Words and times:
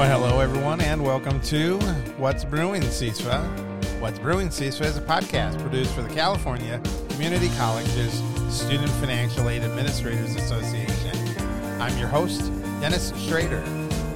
Well, 0.00 0.08
hello 0.18 0.40
everyone, 0.40 0.80
and 0.80 1.04
welcome 1.04 1.42
to 1.42 1.78
What's 2.16 2.42
Brewing 2.42 2.80
CISFA. 2.80 3.44
What's 4.00 4.18
Brewing 4.18 4.48
CISFA 4.48 4.86
is 4.86 4.96
a 4.96 5.02
podcast 5.02 5.60
produced 5.60 5.94
for 5.94 6.00
the 6.00 6.08
California 6.08 6.80
Community 7.10 7.50
Colleges 7.58 8.22
Student 8.48 8.88
Financial 8.92 9.50
Aid 9.50 9.62
Administrators 9.62 10.36
Association. 10.36 11.36
I'm 11.82 11.94
your 11.98 12.08
host, 12.08 12.50
Dennis 12.80 13.12
Schrader. 13.26 13.62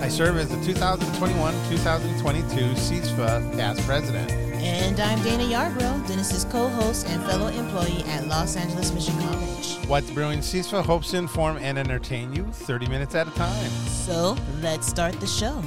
I 0.00 0.08
serve 0.08 0.38
as 0.38 0.48
the 0.48 0.56
2021-2022 0.56 2.76
CISFA 2.76 3.54
past 3.54 3.82
president. 3.82 4.43
And 4.64 4.98
I'm 4.98 5.22
Dana 5.22 5.42
Yarbrough, 5.42 6.08
Dennis's 6.08 6.46
co-host 6.46 7.06
and 7.08 7.22
fellow 7.24 7.48
employee 7.48 8.02
at 8.04 8.26
Los 8.28 8.56
Angeles 8.56 8.94
Mission 8.94 9.14
College. 9.20 9.76
What's 9.88 10.10
Brewing 10.10 10.38
CISFA 10.38 10.82
hopes 10.82 11.10
to 11.10 11.18
inform 11.18 11.58
and 11.58 11.78
entertain 11.78 12.32
you 12.34 12.44
30 12.44 12.86
minutes 12.88 13.14
at 13.14 13.28
a 13.28 13.30
time. 13.32 13.70
So 13.86 14.38
let's 14.62 14.86
start 14.86 15.20
the 15.20 15.26
show. 15.26 15.62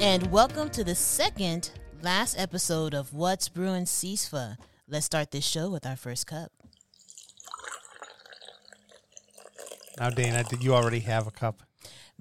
And 0.00 0.32
welcome 0.32 0.70
to 0.70 0.82
the 0.82 0.96
second 0.96 1.70
last 2.02 2.36
episode 2.36 2.92
of 2.92 3.12
What's 3.12 3.48
Brewing 3.48 3.84
CISFA. 3.84 4.56
Let's 4.88 5.06
start 5.06 5.30
this 5.30 5.44
show 5.44 5.70
with 5.70 5.86
our 5.86 5.94
first 5.94 6.26
cup. 6.26 6.50
Now, 10.00 10.10
Dana, 10.10 10.42
did 10.42 10.64
you 10.64 10.74
already 10.74 10.98
have 10.98 11.28
a 11.28 11.30
cup? 11.30 11.62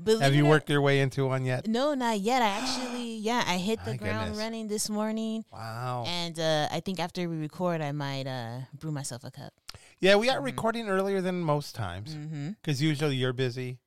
Believe 0.01 0.21
Have 0.21 0.33
you 0.35 0.45
or- 0.45 0.49
worked 0.49 0.69
your 0.69 0.81
way 0.81 0.99
into 1.01 1.27
one 1.27 1.45
yet? 1.45 1.67
No, 1.67 1.93
not 1.93 2.19
yet. 2.19 2.41
I 2.41 2.47
actually, 2.47 3.15
yeah, 3.17 3.43
I 3.45 3.57
hit 3.57 3.79
the 3.85 3.91
My 3.91 3.97
ground 3.97 4.19
goodness. 4.31 4.37
running 4.39 4.67
this 4.67 4.89
morning. 4.89 5.45
Wow. 5.51 6.03
And 6.07 6.39
uh, 6.39 6.67
I 6.71 6.79
think 6.79 6.99
after 6.99 7.29
we 7.29 7.37
record, 7.37 7.79
I 7.81 7.91
might 7.91 8.25
uh, 8.27 8.61
brew 8.73 8.91
myself 8.91 9.23
a 9.23 9.31
cup. 9.31 9.53
Yeah, 9.99 10.15
we 10.15 10.29
are 10.29 10.41
recording 10.41 10.89
earlier 10.89 11.21
than 11.21 11.39
most 11.41 11.75
times 11.75 12.15
Mm-hmm. 12.15 12.49
because 12.61 12.81
usually 12.81 13.15
you're 13.15 13.33
busy, 13.33 13.79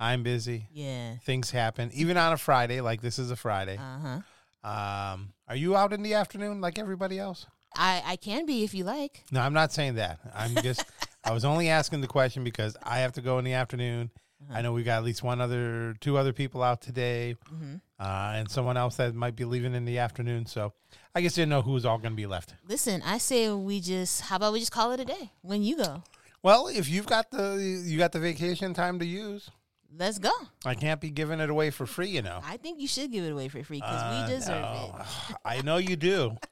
I'm 0.00 0.22
busy, 0.22 0.68
Yeah. 0.72 1.16
things 1.24 1.50
happen. 1.50 1.90
Even 1.92 2.16
on 2.16 2.32
a 2.32 2.36
Friday, 2.38 2.80
like 2.80 3.02
this 3.02 3.18
is 3.18 3.30
a 3.30 3.36
Friday. 3.36 3.76
Uh 3.76 3.98
huh. 3.98 4.20
Um, 4.68 5.32
are 5.48 5.56
you 5.56 5.76
out 5.76 5.92
in 5.92 6.02
the 6.02 6.14
afternoon 6.14 6.60
like 6.60 6.78
everybody 6.78 7.18
else? 7.18 7.46
I 7.76 8.02
I 8.06 8.16
can 8.16 8.46
be 8.46 8.64
if 8.64 8.74
you 8.74 8.84
like. 8.84 9.24
No, 9.30 9.40
I'm 9.40 9.52
not 9.52 9.72
saying 9.72 9.96
that. 9.96 10.18
I'm 10.34 10.54
just, 10.62 10.84
I 11.24 11.32
was 11.32 11.44
only 11.44 11.68
asking 11.68 12.00
the 12.00 12.06
question 12.06 12.44
because 12.44 12.76
I 12.82 12.98
have 13.00 13.12
to 13.12 13.20
go 13.20 13.38
in 13.38 13.44
the 13.44 13.52
afternoon. 13.52 14.10
I 14.50 14.62
know 14.62 14.72
we 14.72 14.82
got 14.84 14.98
at 14.98 15.04
least 15.04 15.22
one 15.22 15.40
other, 15.40 15.94
two 16.00 16.16
other 16.16 16.32
people 16.32 16.62
out 16.62 16.80
today, 16.80 17.34
Mm-hmm. 17.52 17.74
uh, 17.98 18.32
and 18.36 18.50
someone 18.50 18.76
else 18.76 18.96
that 18.96 19.14
might 19.14 19.34
be 19.36 19.44
leaving 19.44 19.74
in 19.74 19.84
the 19.84 19.98
afternoon. 19.98 20.46
So 20.46 20.72
I 21.14 21.20
guess 21.20 21.34
didn't 21.34 21.48
know 21.50 21.62
who's 21.62 21.84
all 21.84 21.98
going 21.98 22.12
to 22.12 22.16
be 22.16 22.26
left. 22.26 22.54
Listen, 22.66 23.02
I 23.04 23.18
say 23.18 23.50
we 23.52 23.80
just. 23.80 24.22
How 24.22 24.36
about 24.36 24.52
we 24.52 24.60
just 24.60 24.72
call 24.72 24.92
it 24.92 25.00
a 25.00 25.04
day 25.04 25.32
when 25.42 25.62
you 25.62 25.76
go? 25.76 26.02
Well, 26.42 26.68
if 26.68 26.88
you've 26.88 27.06
got 27.06 27.30
the, 27.32 27.56
you 27.84 27.98
got 27.98 28.12
the 28.12 28.20
vacation 28.20 28.72
time 28.74 28.98
to 29.00 29.04
use. 29.04 29.50
Let's 29.96 30.18
go. 30.18 30.30
I 30.64 30.74
can't 30.74 31.00
be 31.00 31.10
giving 31.10 31.40
it 31.40 31.50
away 31.50 31.70
for 31.70 31.86
free, 31.86 32.08
you 32.10 32.22
know. 32.22 32.40
I 32.44 32.58
think 32.58 32.78
you 32.80 32.86
should 32.86 33.10
give 33.10 33.24
it 33.24 33.30
away 33.32 33.48
for 33.48 33.62
free 33.64 33.78
because 33.78 34.02
Uh, 34.02 34.24
we 34.28 34.34
deserve 34.34 34.62
no. 34.62 34.96
it. 35.30 35.36
I 35.44 35.62
know 35.62 35.78
you 35.78 35.96
do. 35.96 36.36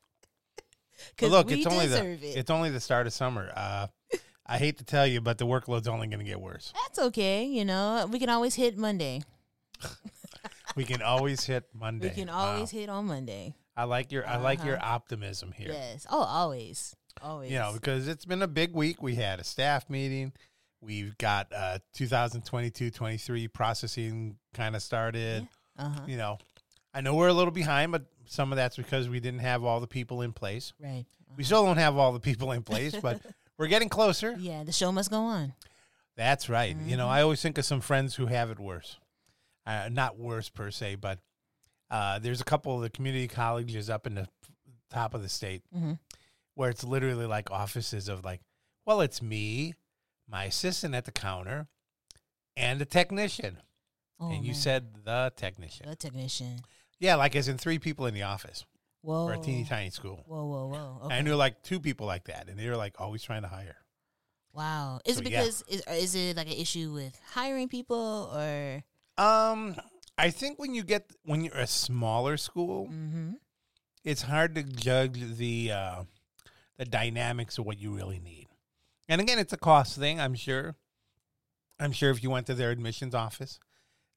Because 1.11 1.31
look, 1.31 1.49
we 1.49 1.57
it's 1.57 1.67
only 1.67 1.87
the 1.87 2.05
it. 2.07 2.21
it's 2.23 2.51
only 2.51 2.71
the 2.71 2.81
start 2.81 3.07
of 3.07 3.13
summer. 3.13 3.53
Uh, 3.55 3.87
I 4.49 4.59
hate 4.59 4.79
to 4.79 4.85
tell 4.85 5.07
you, 5.07 5.21
but 5.21 5.39
the 5.39 5.47
workload's 5.47 5.89
only 5.89 6.07
going 6.07 6.21
to 6.21 6.25
get 6.25 6.41
worse. 6.41 6.73
That's 6.85 6.99
okay. 7.09 7.45
You 7.45 7.65
know, 7.65 8.09
we 8.11 8.19
can 8.21 8.29
always 8.29 8.55
hit 8.55 8.79
Monday. 8.79 9.23
We 10.77 10.85
can 10.85 11.03
always 11.03 11.45
hit 11.45 11.65
Monday. 11.75 12.09
We 12.09 12.15
can 12.15 12.29
Wow. 12.29 12.55
always 12.55 12.71
hit 12.71 12.89
on 12.89 13.07
Monday. 13.07 13.55
I 13.77 13.85
like 13.85 14.13
your 14.13 14.27
I 14.27 14.37
like 14.37 14.63
your 14.65 14.77
Uh-huh. 14.77 14.95
optimism 14.95 15.53
here. 15.53 15.73
Yes. 15.73 16.07
Oh, 16.11 16.23
always. 16.23 16.95
Always. 17.23 17.51
You 17.51 17.59
know, 17.59 17.73
because 17.75 18.09
it's 18.09 18.25
been 18.25 18.43
a 18.43 18.47
big 18.49 18.73
week. 18.75 19.03
We 19.03 19.15
had 19.17 19.41
a 19.41 19.45
staff 19.45 19.89
meeting. 19.91 20.33
We've 20.81 21.17
got 21.19 21.53
uh 21.53 21.79
2022-23 21.97 23.49
processing 23.53 24.37
kind 24.55 24.77
of 24.77 24.83
started. 24.83 25.47
Uh 25.79 25.89
huh. 25.89 26.01
You 26.07 26.17
know, 26.19 26.39
I 26.95 27.01
know 27.01 27.15
we're 27.15 27.29
a 27.29 27.33
little 27.35 27.51
behind, 27.53 27.93
but 27.93 28.05
some 28.27 28.53
of 28.53 28.57
that's 28.57 28.77
because 28.77 29.09
we 29.09 29.21
didn't 29.21 29.41
have 29.41 29.65
all 29.65 29.81
the 29.81 29.87
people 29.87 30.23
in 30.23 30.33
place. 30.33 30.73
Right. 30.81 31.05
We 31.37 31.45
still 31.45 31.65
don't 31.65 31.77
have 31.79 31.97
all 31.97 32.13
the 32.13 32.21
people 32.21 32.53
in 32.53 32.63
place, 32.63 32.95
but 33.01 33.21
we're 33.59 33.67
getting 33.69 33.89
closer. 33.89 34.35
Yeah, 34.39 34.65
the 34.65 34.73
show 34.73 34.93
must 34.93 35.11
go 35.11 35.21
on. 35.21 35.55
That's 36.17 36.49
right. 36.49 36.71
You 36.71 36.77
Mm-hmm. 36.77 36.97
know, 36.97 37.09
I 37.09 37.23
always 37.23 37.43
think 37.43 37.59
of 37.59 37.65
some 37.65 37.81
friends 37.81 38.15
who 38.15 38.27
have 38.27 38.51
it 38.51 38.59
worse. 38.59 38.99
Uh, 39.67 39.89
not 39.93 40.19
worse 40.19 40.49
per 40.49 40.71
se, 40.71 40.97
but 40.97 41.19
uh, 41.91 42.19
there's 42.19 42.41
a 42.41 42.45
couple 42.45 42.75
of 42.77 42.83
the 42.83 42.91
community 42.91 43.29
colleges 43.29 43.91
up 43.91 44.07
in 44.07 44.15
the 44.15 44.29
top 44.91 45.13
of 45.15 45.23
the 45.23 45.29
state 45.29 45.63
Mm-hmm. 45.77 45.93
where 46.55 46.71
it's 46.71 46.85
literally 46.85 47.27
like 47.27 47.51
offices 47.51 48.09
of 48.09 48.25
like, 48.25 48.41
well, 48.87 49.01
it's 49.01 49.21
me, 49.21 49.75
my 50.29 50.45
assistant 50.45 50.95
at 50.95 51.05
the 51.05 51.13
counter, 51.13 51.67
and 52.57 52.81
a 52.81 52.85
technician. 52.85 53.59
Oh, 54.19 54.31
and 54.31 54.45
you 54.47 54.55
said 54.55 55.05
the 55.05 55.33
technician. 55.37 55.89
the 55.91 55.97
technician. 55.97 56.61
Yeah, 56.99 57.17
like 57.17 57.37
as 57.37 57.49
in 57.49 57.59
three 57.59 57.79
people 57.79 58.07
in 58.07 58.15
the 58.15 58.23
office 58.23 58.65
Whoa. 59.07 59.27
for 59.29 59.35
a 59.35 59.39
teeny 59.39 59.65
tiny 59.65 59.91
school. 59.91 60.25
Whoa, 60.27 60.45
whoa, 60.45 60.67
whoa. 60.67 60.99
And 61.05 61.13
I 61.13 61.17
Okay. 61.17 61.23
knew 61.23 61.37
like 61.37 61.63
two 61.63 61.79
people 61.81 62.07
like 62.07 62.25
that, 62.25 62.49
and 62.49 62.59
they 62.59 62.69
were 62.69 62.77
like 62.77 63.01
always 63.01 63.23
trying 63.23 63.43
to 63.43 63.49
hire. 63.49 63.77
Wow. 64.53 65.01
Is 65.05 65.17
So, 65.17 65.21
it 65.21 65.31
yeah. 65.31 65.41
because 65.43 65.63
is, 65.69 65.83
is 65.87 66.15
it 66.15 66.37
like 66.37 66.47
an 66.49 66.55
issue 66.55 66.93
with 66.93 67.19
hiring 67.33 67.69
people 67.69 68.31
or? 68.35 68.83
Um, 69.23 69.77
I 70.19 70.31
think 70.31 70.59
when 70.59 70.75
you 70.75 70.83
get 70.83 71.11
when 71.25 71.43
you're 71.45 71.57
a 71.57 71.67
smaller 71.67 72.37
school, 72.37 72.89
Mm-hmm. 72.89 73.33
it's 74.05 74.23
hard 74.23 74.55
to 74.57 74.63
judge 74.63 75.37
the 75.37 75.71
uh, 75.73 76.03
the 76.79 76.85
dynamics 76.85 77.59
of 77.59 77.65
what 77.67 77.79
you 77.79 77.95
really 77.95 78.19
need. 78.19 78.47
And 79.09 79.21
again, 79.21 79.39
it's 79.39 79.53
a 79.53 79.57
cost 79.59 79.97
thing. 79.99 80.19
I'm 80.21 80.35
sure. 80.35 80.75
I'm 81.79 81.93
sure 81.93 82.11
if 82.11 82.23
you 82.23 82.31
went 82.31 82.47
to 82.47 82.55
their 82.55 82.71
admissions 82.71 83.15
office, 83.15 83.61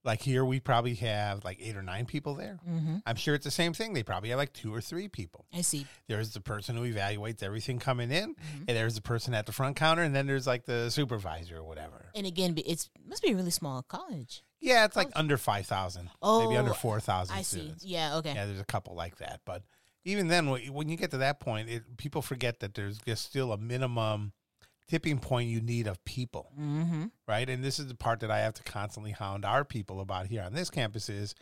like 0.04 0.22
here, 0.22 0.46
we 0.46 0.60
probably 0.60 0.96
have 0.96 1.44
like 1.44 1.58
eight 1.62 1.76
or 1.76 1.82
nine 1.82 2.06
people 2.06 2.36
there. 2.36 2.58
Mm-hmm. 2.68 2.98
I'm 3.06 3.16
sure 3.16 3.36
it's 3.36 3.44
the 3.46 3.52
same 3.52 3.74
thing. 3.74 3.94
They 3.94 4.04
probably 4.04 4.30
have 4.30 4.38
like 4.38 4.54
two 4.54 4.74
or 4.74 4.80
three 4.82 5.08
people. 5.08 5.46
I 5.54 5.62
see. 5.62 5.86
There's 6.08 6.32
the 6.32 6.40
person 6.42 6.78
who 6.78 6.84
evaluates 6.84 7.44
everything 7.44 7.80
coming 7.80 8.12
in, 8.12 8.36
Mhm. 8.36 8.58
and 8.68 8.70
there's 8.70 8.96
the 8.96 9.02
person 9.02 9.34
at 9.34 9.46
the 9.46 9.52
front 9.52 9.76
counter, 9.76 10.02
and 10.04 10.16
then 10.16 10.26
there's 10.28 10.48
like 10.48 10.66
the 10.66 10.90
supervisor 10.90 11.58
or 11.58 11.64
whatever. 11.64 12.06
And 12.16 12.26
again, 12.26 12.56
it's 12.66 12.90
must 13.06 13.22
be 13.24 13.32
a 13.32 13.36
really 13.36 13.52
small 13.52 13.82
college. 13.84 14.44
Yeah, 14.62 14.86
it's 14.86 14.96
like 14.96 15.10
under 15.16 15.38
five 15.38 15.66
thousand, 15.66 16.10
Oh, 16.22 16.44
maybe 16.46 16.58
under 16.58 16.72
Oh, 16.72 16.76
four 16.76 17.00
thousand. 17.00 17.36
I 17.36 17.42
see. 17.44 17.74
Yeah. 17.82 18.18
Okay. 18.18 18.34
Yeah, 18.34 18.46
there's 18.46 18.60
a 18.60 18.66
couple 18.66 18.96
like 18.96 19.18
that, 19.18 19.42
but 19.46 19.64
even 20.06 20.28
then, 20.30 20.50
when 20.50 20.88
you 20.90 20.96
get 20.96 21.12
to 21.12 21.18
that 21.18 21.40
point, 21.42 21.70
it, 21.70 21.98
people 21.98 22.22
forget 22.22 22.62
that 22.62 22.74
there's 22.74 22.98
just 23.00 23.26
still 23.26 23.52
a 23.52 23.58
minimum 23.58 24.32
tipping 24.90 25.20
point 25.20 25.50
you 25.50 25.62
need 25.62 25.88
of 25.88 26.04
people, 26.04 26.52
Mm-hmm. 26.60 27.06
right? 27.28 27.48
And 27.50 27.64
this 27.64 27.80
is 27.80 27.88
the 27.88 27.96
part 27.96 28.20
that 28.22 28.32
I 28.32 28.40
have 28.40 28.56
to 28.56 28.64
constantly 28.64 29.12
hound 29.12 29.46
our 29.46 29.64
people 29.64 30.02
about 30.02 30.28
here 30.28 30.42
on 30.44 30.54
this 30.54 30.70
campus 30.70 31.10
is 31.10 31.36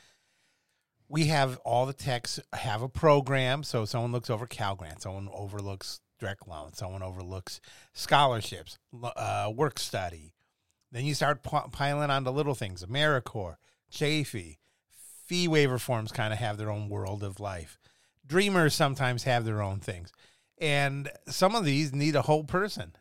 we 1.10 1.26
have 1.28 1.58
all 1.64 1.86
the 1.86 1.94
techs 1.94 2.40
have 2.54 2.82
a 2.82 2.90
program. 2.90 3.64
So 3.64 3.86
someone 3.86 4.12
looks 4.12 4.30
over 4.30 4.46
Cal 4.46 4.76
Grant, 4.76 5.02
someone 5.02 5.30
overlooks 5.34 6.02
direct 6.20 6.48
loan, 6.48 6.74
someone 6.74 7.02
overlooks 7.04 7.62
scholarships, 7.94 8.78
uh, 9.16 9.52
work 9.56 9.80
study. 9.80 10.34
Then 10.92 11.06
you 11.06 11.14
start 11.14 11.44
p- 11.44 11.58
piling 11.72 12.10
on 12.10 12.24
the 12.24 12.32
little 12.32 12.56
things, 12.56 12.84
AmeriCorps, 12.84 13.56
Chafee, 13.92 14.58
fee 15.26 15.48
waiver 15.48 15.78
forms 15.78 16.12
kind 16.12 16.34
of 16.34 16.40
have 16.40 16.58
their 16.58 16.72
own 16.72 16.90
world 16.90 17.24
of 17.24 17.40
life. 17.40 17.78
Dreamers 18.26 18.74
sometimes 18.74 19.24
have 19.24 19.46
their 19.46 19.62
own 19.62 19.80
things. 19.80 20.12
And 20.60 21.10
some 21.28 21.56
of 21.56 21.64
these 21.66 21.94
need 21.94 22.16
a 22.16 22.24
whole 22.24 22.44
person, 22.44 22.94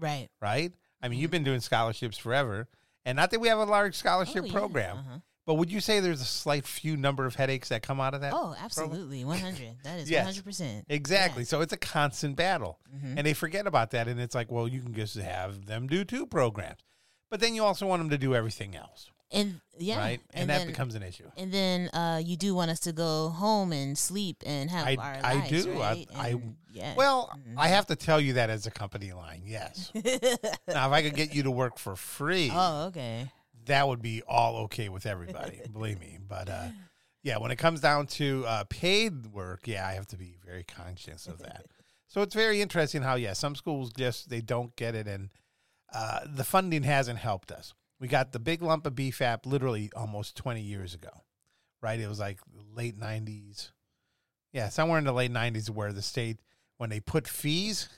Right. 0.00 0.28
right? 0.40 0.72
I 1.02 1.08
mean, 1.08 1.18
you've 1.20 1.30
been 1.30 1.44
doing 1.44 1.60
scholarships 1.60 2.18
forever. 2.18 2.68
And 3.04 3.16
not 3.16 3.30
that 3.30 3.40
we 3.40 3.48
have 3.48 3.58
a 3.58 3.64
large 3.64 3.94
scholarship 3.96 4.42
Oh, 4.42 4.46
yeah. 4.46 4.52
program, 4.52 4.98
Uh-huh. 4.98 5.18
but 5.46 5.54
would 5.54 5.70
you 5.72 5.80
say 5.80 6.00
there's 6.00 6.20
a 6.20 6.24
slight 6.26 6.66
few 6.66 6.96
number 6.96 7.24
of 7.24 7.34
headaches 7.36 7.70
that 7.70 7.82
come 7.82 7.98
out 8.00 8.12
of 8.12 8.20
that? 8.20 8.32
Oh, 8.34 8.54
absolutely. 8.58 9.24
100. 9.24 9.76
That 9.84 10.00
is 10.00 10.10
Yes. 10.10 10.26
100%. 10.26 10.84
Exactly. 10.88 11.44
So 11.44 11.62
it's 11.62 11.72
a 11.72 11.78
constant 11.78 12.36
battle. 12.36 12.78
Mhm. 12.94 13.14
And 13.16 13.26
they 13.26 13.32
forget 13.32 13.66
about 13.66 13.90
that. 13.92 14.06
And 14.08 14.20
it's 14.20 14.34
like, 14.34 14.50
well, 14.50 14.68
you 14.68 14.82
can 14.82 14.92
just 14.94 15.16
have 15.16 15.64
them 15.66 15.86
do 15.86 16.04
two 16.04 16.26
programs. 16.26 16.80
But 17.30 17.40
then 17.40 17.54
you 17.54 17.64
also 17.64 17.86
want 17.86 18.00
them 18.00 18.10
to 18.10 18.18
do 18.18 18.34
everything 18.34 18.74
else, 18.76 19.10
And 19.32 19.60
yeah. 19.78 19.98
right? 19.98 20.20
And, 20.32 20.42
And, 20.42 20.50
that 20.50 20.58
then, 20.58 20.66
becomes 20.66 20.94
an 20.96 21.02
issue. 21.04 21.30
and 21.36 21.52
then 21.52 21.88
uh, 21.90 22.20
you 22.24 22.36
do 22.36 22.54
want 22.54 22.70
us 22.70 22.80
to 22.80 22.92
go 22.92 23.28
home 23.28 23.72
and 23.72 23.96
sleep 23.96 24.42
and 24.44 24.68
have 24.70 24.86
I- 24.86 24.96
our 24.96 25.20
I 25.22 25.34
lives, 25.34 25.64
do. 25.64 25.72
I- 25.74 25.78
right? 25.78 26.08
I- 26.16 26.28
And, 26.30 26.56
yeah. 26.72 26.94
Well, 26.96 27.30
Mhm. 27.36 27.54
I 27.56 27.68
have 27.68 27.86
to 27.86 27.96
tell 27.96 28.20
you 28.20 28.32
that 28.34 28.50
as 28.50 28.66
a 28.66 28.70
company 28.70 29.12
line, 29.12 29.42
yes. 29.46 29.90
now, 29.94 30.86
if 30.88 30.92
I 30.92 31.02
could 31.02 31.14
get 31.14 31.34
you 31.34 31.44
to 31.44 31.50
work 31.50 31.78
for 31.78 31.94
free, 31.96 32.50
oh, 32.52 32.86
okay. 32.86 33.30
that 33.66 33.86
would 33.86 34.02
be 34.02 34.22
all 34.26 34.56
okay 34.64 34.88
with 34.88 35.06
everybody, 35.06 35.60
believe 35.72 36.00
me. 36.00 36.18
But 36.28 36.48
uh, 36.48 36.68
yeah, 37.22 37.38
when 37.38 37.50
it 37.52 37.56
comes 37.56 37.80
down 37.80 38.06
to 38.08 38.44
uh, 38.46 38.64
paid 38.68 39.26
work, 39.28 39.68
yeah, 39.68 39.86
I 39.86 39.92
have 39.92 40.06
to 40.08 40.16
be 40.16 40.36
very 40.44 40.64
conscious 40.64 41.26
of 41.28 41.38
that. 41.40 41.66
So 42.08 42.22
it's 42.22 42.34
very 42.34 42.60
interesting 42.60 43.02
how, 43.02 43.14
yeah, 43.14 43.34
some 43.34 43.54
schools 43.54 43.92
just 43.92 44.28
they 44.28 44.40
don't 44.40 44.74
get 44.74 44.96
it, 44.96 45.06
and 45.06 45.30
uh, 45.94 46.20
the 46.26 46.42
funding 46.44 46.82
hasn't 46.82 47.18
helped 47.20 47.52
us. 47.52 47.74
We 48.00 48.08
got 48.08 48.32
the 48.32 48.38
big 48.38 48.62
lump 48.62 48.86
of 48.86 48.94
BFAP 48.94 49.46
literally 49.46 49.90
almost 49.94 50.36
20 50.36 50.60
years 50.60 50.94
ago, 50.94 51.10
right? 51.82 52.00
It 52.00 52.08
was 52.08 52.18
like 52.18 52.38
late 52.74 52.98
90s. 52.98 53.70
Yeah, 54.52 54.70
somewhere 54.70 54.98
in 54.98 55.04
the 55.04 55.12
late 55.12 55.32
90s 55.32 55.70
where 55.70 55.92
the 55.92 56.02
state, 56.02 56.38
when 56.78 56.90
they 56.90 57.00
put 57.00 57.28
fees, 57.28 57.88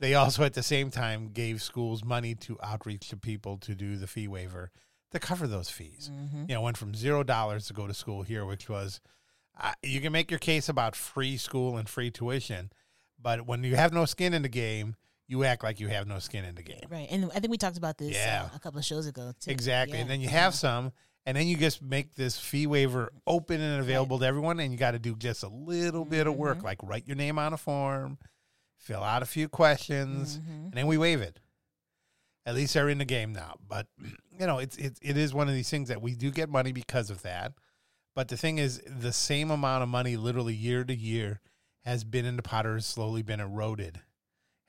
they 0.00 0.14
also 0.14 0.42
at 0.42 0.54
the 0.54 0.62
same 0.62 0.90
time 0.90 1.28
gave 1.32 1.62
schools 1.62 2.02
money 2.02 2.34
to 2.36 2.58
outreach 2.62 3.08
to 3.10 3.16
people 3.16 3.58
to 3.58 3.74
do 3.74 3.96
the 3.96 4.06
fee 4.06 4.26
waiver 4.26 4.72
to 5.12 5.20
cover 5.20 5.46
those 5.46 5.70
fees. 5.70 6.10
Mm-hmm. 6.12 6.46
You 6.48 6.54
know, 6.56 6.60
went 6.60 6.76
from 6.76 6.94
zero 6.94 7.22
dollars 7.22 7.66
to 7.68 7.72
go 7.72 7.86
to 7.86 7.94
school 7.94 8.22
here, 8.22 8.44
which 8.44 8.68
was 8.68 9.00
uh, 9.60 9.72
you 9.82 10.00
can 10.00 10.12
make 10.12 10.30
your 10.30 10.40
case 10.40 10.68
about 10.68 10.96
free 10.96 11.36
school 11.36 11.76
and 11.76 11.88
free 11.88 12.10
tuition, 12.10 12.70
but 13.20 13.46
when 13.46 13.62
you 13.62 13.76
have 13.76 13.92
no 13.92 14.04
skin 14.04 14.34
in 14.34 14.42
the 14.42 14.48
game, 14.48 14.96
you 15.28 15.44
act 15.44 15.62
like 15.62 15.80
you 15.80 15.88
have 15.88 16.06
no 16.06 16.18
skin 16.18 16.44
in 16.44 16.54
the 16.54 16.62
game. 16.62 16.84
Right, 16.90 17.08
and 17.10 17.26
I 17.34 17.40
think 17.40 17.50
we 17.50 17.56
talked 17.58 17.76
about 17.78 17.96
this 17.98 18.14
Yeah. 18.14 18.48
uh, 18.52 18.56
a 18.56 18.60
couple 18.60 18.78
of 18.78 18.84
shows 18.84 19.06
ago. 19.06 19.32
Too. 19.40 19.50
Exactly. 19.50 19.96
Yeah. 19.96 20.02
And 20.02 20.10
then 20.10 20.20
you 20.20 20.28
have 20.28 20.54
some, 20.54 20.92
and 21.26 21.36
then 21.36 21.46
you 21.46 21.56
just 21.56 21.80
make 21.82 22.14
this 22.14 22.38
fee 22.38 22.66
waiver 22.66 23.10
open 23.26 23.60
and 23.60 23.80
available 23.80 24.18
to 24.18 24.26
everyone, 24.26 24.60
and 24.60 24.70
you 24.72 24.78
got 24.78 24.90
to 24.92 24.98
do 24.98 25.16
just 25.16 25.42
a 25.42 25.48
little 25.48 26.04
bit 26.04 26.26
of 26.26 26.34
work, 26.36 26.58
Mhm. 26.58 26.62
like 26.64 26.82
write 26.82 27.06
your 27.06 27.16
name 27.16 27.38
on 27.38 27.52
a 27.54 27.56
form, 27.56 28.18
fill 28.76 29.02
out 29.02 29.22
a 29.22 29.26
few 29.26 29.48
questions, 29.48 30.38
Mhm. 30.38 30.64
and 30.66 30.72
then 30.74 30.86
we 30.86 30.98
waive 30.98 31.22
it. 31.22 31.40
At 32.46 32.54
least 32.54 32.74
they're 32.74 32.90
in 32.90 32.98
the 32.98 33.06
game 33.06 33.32
now. 33.32 33.56
But 33.66 33.86
you 34.38 34.46
know, 34.46 34.58
it's 34.58 34.76
it, 34.76 34.98
it 35.00 35.16
is 35.16 35.32
one 35.32 35.48
of 35.48 35.54
these 35.54 35.70
things 35.70 35.88
that 35.88 36.02
we 36.02 36.14
do 36.14 36.30
get 36.30 36.50
money 36.50 36.72
because 36.72 37.08
of 37.08 37.22
that. 37.22 37.52
But 38.14 38.28
the 38.28 38.36
thing 38.36 38.58
is, 38.58 38.80
the 38.86 39.12
same 39.12 39.50
amount 39.50 39.82
of 39.82 39.88
money, 39.88 40.16
literally 40.16 40.54
year 40.54 40.84
to 40.84 40.94
year, 40.94 41.40
has 41.84 42.04
been 42.04 42.24
in 42.26 42.36
the 42.36 42.42
pot 42.42 42.66
or 42.66 42.74
has 42.74 42.86
slowly 42.86 43.22
been 43.22 43.40
eroded, 43.40 44.00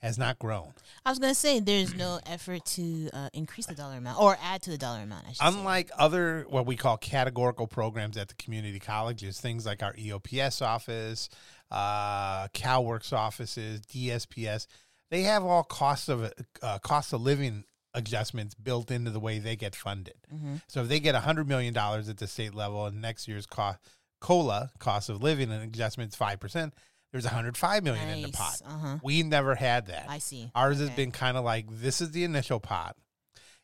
has 0.02 0.18
not 0.18 0.38
grown. 0.38 0.72
I 1.04 1.10
was 1.10 1.18
gonna 1.18 1.34
say 1.34 1.60
there's 1.60 1.94
no 1.94 2.20
effort 2.26 2.64
to 2.66 3.08
uh, 3.12 3.28
increase 3.32 3.66
the 3.66 3.74
dollar 3.74 3.96
amount 3.96 4.20
or 4.20 4.36
add 4.42 4.62
to 4.62 4.70
the 4.70 4.78
dollar 4.78 5.00
amount. 5.00 5.24
I 5.26 5.28
should 5.28 5.38
say. 5.38 5.46
Unlike 5.46 5.90
other 5.98 6.44
what 6.48 6.66
we 6.66 6.76
call 6.76 6.96
categorical 6.96 7.66
programs 7.66 8.16
at 8.16 8.28
the 8.28 8.34
community 8.34 8.78
colleges, 8.78 9.40
things 9.40 9.64
like 9.66 9.82
our 9.82 9.94
EOPS 9.94 10.62
office, 10.62 11.28
uh, 11.70 12.48
CalWorks 12.48 13.12
offices, 13.12 13.80
DSPS, 13.82 14.66
they 15.10 15.22
have 15.22 15.44
all 15.44 15.62
cost 15.64 16.08
of 16.08 16.32
uh, 16.62 16.78
cost 16.80 17.12
of 17.12 17.22
living 17.22 17.64
adjustments 17.94 18.54
built 18.54 18.90
into 18.90 19.10
the 19.10 19.20
way 19.20 19.38
they 19.38 19.56
get 19.56 19.74
funded. 19.74 20.16
Mhm. 20.32 20.60
So 20.68 20.82
if 20.82 20.88
they 20.88 21.00
get 21.00 21.14
hundred 21.14 21.48
million 21.48 21.72
dollars 21.72 22.08
at 22.08 22.18
the 22.18 22.26
state 22.26 22.54
level 22.54 22.84
and 22.86 23.00
next 23.00 23.26
year's 23.26 23.46
cost 23.46 23.78
COLA 24.20 24.70
cost 24.78 25.08
of 25.08 25.22
living 25.22 25.50
and 25.50 25.62
adjustments 25.62 26.14
five 26.14 26.38
percent, 26.38 26.74
there's 27.12 27.24
one 27.24 27.32
hundred 27.34 27.56
five 27.56 27.82
million 27.84 28.08
in 28.08 28.22
the 28.22 28.28
pot. 28.32 28.60
Uh 28.66 28.78
huh. 28.78 28.98
We 29.02 29.22
never 29.22 29.54
had 29.54 29.86
that. 29.86 30.06
I 30.08 30.18
see. 30.18 30.50
Ours 30.54 30.78
has 30.78 30.88
Okay. 30.88 30.96
been 30.96 31.10
kind 31.12 31.36
of 31.36 31.44
like 31.44 31.66
this 31.70 32.00
is 32.00 32.10
the 32.10 32.24
initial 32.24 32.60
pot, 32.60 32.96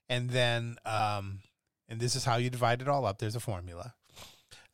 and 0.08 0.30
then 0.30 0.76
um, 0.86 1.40
and 1.88 2.00
this 2.00 2.16
is 2.16 2.24
how 2.24 2.36
you 2.36 2.50
divide 2.50 2.80
it 2.82 2.88
all 2.88 3.04
up. 3.04 3.18
There's 3.18 3.36
a 3.36 3.40
formula, 3.40 3.94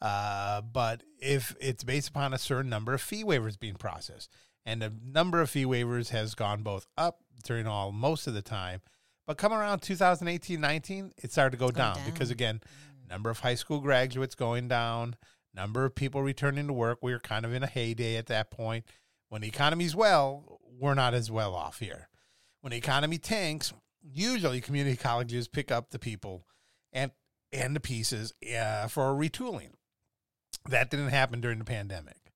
uh, 0.00 0.60
but 0.60 1.02
if 1.20 1.56
it's 1.60 1.82
based 1.84 2.08
upon 2.10 2.32
a 2.34 2.38
certain 2.38 2.70
number 2.70 2.92
of 2.94 3.00
fee 3.00 3.24
waivers 3.24 3.58
being 3.58 3.74
processed, 3.74 4.30
and 4.64 4.80
the 4.82 4.92
number 5.04 5.40
of 5.40 5.50
fee 5.50 5.64
waivers 5.64 6.10
has 6.10 6.34
gone 6.34 6.62
both 6.62 6.86
up 6.96 7.18
during 7.44 7.66
all 7.66 7.90
most 7.90 8.26
of 8.26 8.34
the 8.34 8.42
time, 8.42 8.80
but 9.26 9.38
come 9.38 9.52
around 9.52 9.80
2018, 9.80 10.60
19, 10.60 11.12
it 11.22 11.32
started 11.32 11.52
to 11.52 11.56
go, 11.56 11.66
Go 11.68 11.72
down, 11.78 11.96
down. 11.96 12.04
because 12.10 12.30
again, 12.30 12.60
number 13.08 13.30
of 13.30 13.40
high 13.40 13.54
school 13.54 13.80
graduates 13.80 14.34
going 14.34 14.68
down, 14.68 15.16
number 15.58 15.84
of 15.84 15.94
people 15.94 16.22
returning 16.22 16.68
to 16.68 16.72
work. 16.72 16.98
We 17.02 17.12
were 17.12 17.18
kind 17.18 17.44
of 17.44 17.52
in 17.52 17.64
a 17.64 17.66
heyday 17.66 18.16
at 18.16 18.26
that 18.26 18.50
point. 18.50 18.84
When 19.28 19.42
the 19.42 19.48
economy's 19.48 19.94
well, 19.96 20.60
we're 20.78 20.94
not 20.94 21.14
as 21.14 21.30
well 21.30 21.54
off 21.54 21.80
here. 21.80 22.08
When 22.60 22.70
the 22.70 22.76
economy 22.76 23.18
tanks, 23.18 23.72
usually 24.00 24.60
community 24.60 24.96
colleges 24.96 25.48
pick 25.48 25.72
up 25.72 25.90
the 25.90 25.98
people 25.98 26.46
and 26.92 27.10
and 27.52 27.74
the 27.74 27.80
pieces 27.80 28.32
uh, 28.56 28.86
for 28.86 29.12
retooling. 29.14 29.70
That 30.68 30.90
didn't 30.90 31.08
happen 31.08 31.40
during 31.40 31.58
the 31.58 31.64
pandemic, 31.64 32.32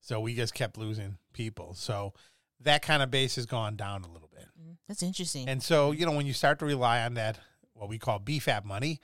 so 0.00 0.20
we 0.20 0.34
just 0.34 0.54
kept 0.54 0.76
losing 0.76 1.18
people. 1.32 1.74
So 1.74 2.12
that 2.60 2.82
kind 2.82 3.02
of 3.02 3.10
base 3.10 3.36
has 3.36 3.46
gone 3.46 3.76
down 3.76 4.02
a 4.02 4.10
little 4.10 4.30
bit. 4.34 4.46
Mm, 4.60 4.76
That's 4.88 5.02
interesting. 5.02 5.48
And 5.48 5.62
so, 5.62 5.92
you 5.92 6.06
know, 6.06 6.12
when 6.12 6.26
you 6.26 6.32
start 6.32 6.58
to 6.60 6.64
rely 6.66 7.02
on 7.02 7.14
that, 7.14 7.38
what 7.74 7.88
we 7.88 7.98
call 7.98 8.20
BFAP 8.20 8.64
money 8.64 9.00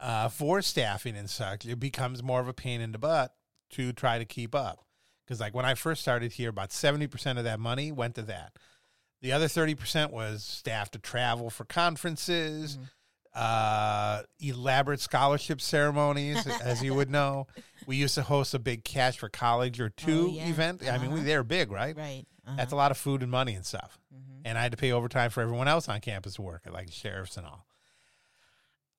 uh, 0.00 0.28
for 0.28 0.60
staffing 0.62 1.16
and 1.16 1.28
such, 1.30 1.64
it 1.66 1.80
becomes 1.80 2.22
more 2.22 2.40
of 2.40 2.48
a 2.48 2.52
pain 2.52 2.80
in 2.80 2.92
the 2.92 2.98
butt 2.98 3.34
to 3.70 3.92
try 3.92 4.18
to 4.18 4.24
keep 4.24 4.54
up. 4.54 4.84
Because, 5.24 5.40
like, 5.40 5.54
when 5.54 5.64
I 5.64 5.74
first 5.74 6.02
started 6.02 6.32
here, 6.32 6.50
about 6.50 6.70
70% 6.70 7.38
of 7.38 7.44
that 7.44 7.58
money 7.60 7.90
went 7.92 8.14
to 8.16 8.22
that. 8.22 8.52
The 9.22 9.32
other 9.32 9.46
30% 9.48 10.10
was 10.10 10.44
staff 10.44 10.90
to 10.90 10.98
travel 10.98 11.48
for 11.48 11.64
conferences, 11.64 12.76
Mhm. 12.76 12.88
uh, 13.34 14.22
elaborate 14.38 15.00
scholarship 15.00 15.60
ceremonies, 15.62 16.46
as 16.46 16.82
you 16.82 16.94
would 16.94 17.10
know. 17.10 17.46
We 17.86 17.96
used 17.96 18.14
to 18.14 18.22
host 18.22 18.54
a 18.54 18.58
big 18.58 18.82
Cash 18.84 19.18
for 19.18 19.28
College 19.28 19.78
or 19.80 19.90
two 19.90 20.30
yeah. 20.30 20.46
event. 20.48 20.82
I 20.88 20.96
mean, 20.98 21.10
we, 21.10 21.16
Uh-huh. 21.18 21.26
they're 21.26 21.44
big, 21.44 21.70
right? 21.70 21.94
right. 21.96 22.24
Uh-huh. 22.46 22.56
That's 22.56 22.72
a 22.72 22.76
lot 22.76 22.90
of 22.90 22.96
food 22.96 23.22
and 23.22 23.30
money 23.30 23.54
and 23.54 23.64
stuff 23.66 23.98
Mhm. 24.14 24.40
and 24.46 24.56
I 24.58 24.62
had 24.62 24.70
to 24.72 24.78
pay 24.78 24.92
overtime 24.92 25.28
for 25.30 25.42
everyone 25.42 25.68
else 25.68 25.86
on 25.88 26.00
campus 26.00 26.34
to 26.36 26.42
work, 26.42 26.62
like 26.70 26.90
sheriffs 26.92 27.36
and 27.36 27.46
all. 27.46 27.66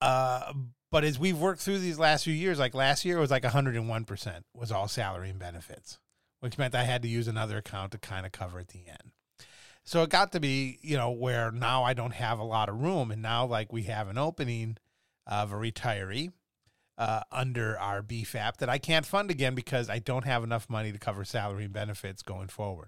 Uh, 0.02 0.54
but 0.96 1.04
as 1.04 1.20
we've 1.20 1.38
worked 1.38 1.60
through 1.60 1.80
these 1.80 2.00
last 2.00 2.24
few 2.24 2.34
years, 2.34 2.58
like 2.58 2.74
last 2.74 3.04
year, 3.04 3.18
it 3.18 3.20
was 3.20 3.30
like 3.30 3.44
101% 3.44 4.44
was 4.54 4.72
all 4.72 4.88
salary 4.88 5.30
and 5.30 5.38
benefits, 5.38 6.00
which 6.40 6.58
meant 6.58 6.74
I 6.74 6.86
had 6.86 7.02
to 7.02 7.10
use 7.10 7.28
another 7.28 7.58
account 7.58 7.92
to 7.92 7.98
kind 7.98 8.26
of 8.26 8.32
cover 8.32 8.60
at 8.60 8.70
the 8.70 8.88
end. 8.88 9.12
So 9.84 10.04
it 10.04 10.10
got 10.10 10.32
to 10.32 10.40
be, 10.40 10.80
you 10.82 10.96
know, 10.96 11.12
where 11.12 11.52
now 11.52 11.84
I 11.84 11.94
don't 11.96 12.14
have 12.14 12.40
a 12.40 12.46
lot 12.46 12.70
of 12.70 12.82
room. 12.82 13.12
And 13.12 13.22
now, 13.22 13.46
like, 13.46 13.74
we 13.74 13.84
have 13.84 14.08
an 14.08 14.18
opening 14.18 14.78
of 15.28 15.52
a 15.52 15.56
retiree 15.56 16.32
uh, 16.98 17.24
under 17.30 17.78
our 17.78 18.02
BFAP 18.02 18.56
that 18.60 18.70
I 18.70 18.78
can't 18.78 19.06
fund 19.06 19.30
again 19.30 19.54
because 19.54 19.90
I 19.90 20.00
don't 20.00 20.24
have 20.24 20.46
enough 20.46 20.70
money 20.70 20.94
to 20.94 20.98
cover 20.98 21.26
salary 21.26 21.66
and 21.66 21.74
benefits 21.74 22.22
going 22.22 22.48
forward. 22.48 22.88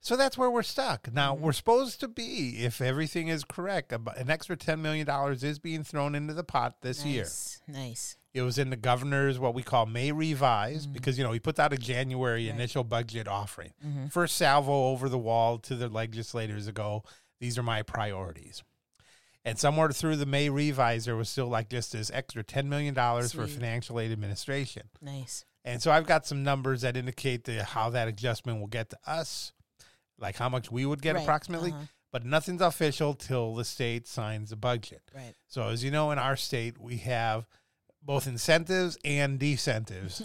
So 0.00 0.16
that's 0.16 0.38
where 0.38 0.50
we're 0.50 0.62
stuck. 0.62 1.12
Now, 1.12 1.34
Mhm. 1.34 1.40
we're 1.40 1.52
supposed 1.52 2.00
to 2.00 2.08
be, 2.08 2.64
if 2.64 2.80
everything 2.80 3.28
is 3.28 3.44
correct, 3.44 3.92
an 3.92 4.30
extra 4.30 4.56
$10 4.56 4.80
million 4.80 5.08
is 5.42 5.58
being 5.58 5.82
thrown 5.84 6.14
into 6.14 6.34
the 6.34 6.44
pot 6.44 6.80
this 6.82 7.04
year. 7.04 7.24
nice. 7.24 7.60
Nice. 7.66 8.16
It 8.32 8.42
was 8.42 8.58
in 8.58 8.70
the 8.70 8.76
governor's, 8.76 9.38
what 9.38 9.54
we 9.54 9.62
call 9.64 9.86
May 9.86 10.12
revise, 10.12 10.86
Mhm. 10.86 10.92
because, 10.92 11.18
you 11.18 11.24
know, 11.24 11.32
he 11.32 11.40
put 11.40 11.58
out 11.58 11.72
a 11.72 11.76
January 11.78 12.46
Right. 12.46 12.54
initial 12.54 12.84
budget 12.84 13.26
offering. 13.26 13.72
hmm 13.82 14.06
First 14.06 14.36
salvo 14.36 14.90
over 14.90 15.08
the 15.08 15.18
wall 15.18 15.58
to 15.60 15.74
the 15.74 15.88
legislators 15.88 16.66
ago, 16.68 17.02
these 17.40 17.58
are 17.58 17.62
my 17.64 17.82
priorities. 17.82 18.62
And 19.44 19.58
somewhere 19.58 19.90
through 19.90 20.16
the 20.16 20.26
May 20.26 20.50
revise, 20.50 21.06
there 21.06 21.16
was 21.16 21.28
still 21.28 21.48
like 21.48 21.70
just 21.70 21.92
this 21.92 22.10
extra 22.12 22.44
$10 22.44 22.66
million 22.68 22.94
for 22.94 23.46
financial 23.48 23.98
aid 23.98 24.12
administration. 24.12 24.90
Nice. 25.00 25.44
And 25.64 25.82
so 25.82 25.90
I've 25.90 26.06
got 26.06 26.26
some 26.26 26.42
numbers 26.44 26.82
that 26.82 26.96
indicate 26.96 27.44
the, 27.44 27.64
how 27.64 27.90
that 27.90 28.08
adjustment 28.08 28.60
will 28.60 28.66
get 28.68 28.90
to 28.90 28.98
us, 29.06 29.52
like 30.18 30.36
how 30.36 30.48
much 30.48 30.70
we 30.70 30.84
would 30.86 31.00
get 31.02 31.14
Right. 31.14 31.22
approximately, 31.22 31.72
Uh-huh. 31.72 31.84
but 32.12 32.24
nothing's 32.24 32.60
official 32.62 33.14
till 33.14 33.54
the 33.54 33.64
state 33.64 34.06
signs 34.06 34.50
the 34.50 34.56
budget. 34.56 35.02
Right. 35.14 35.34
So 35.46 35.68
as 35.68 35.84
you 35.84 35.90
know, 35.90 36.10
in 36.10 36.18
our 36.18 36.36
state, 36.36 36.78
we 36.78 36.98
have 36.98 37.46
both 38.02 38.26
incentives 38.26 38.96
and 39.04 39.38
decentives. 39.38 40.22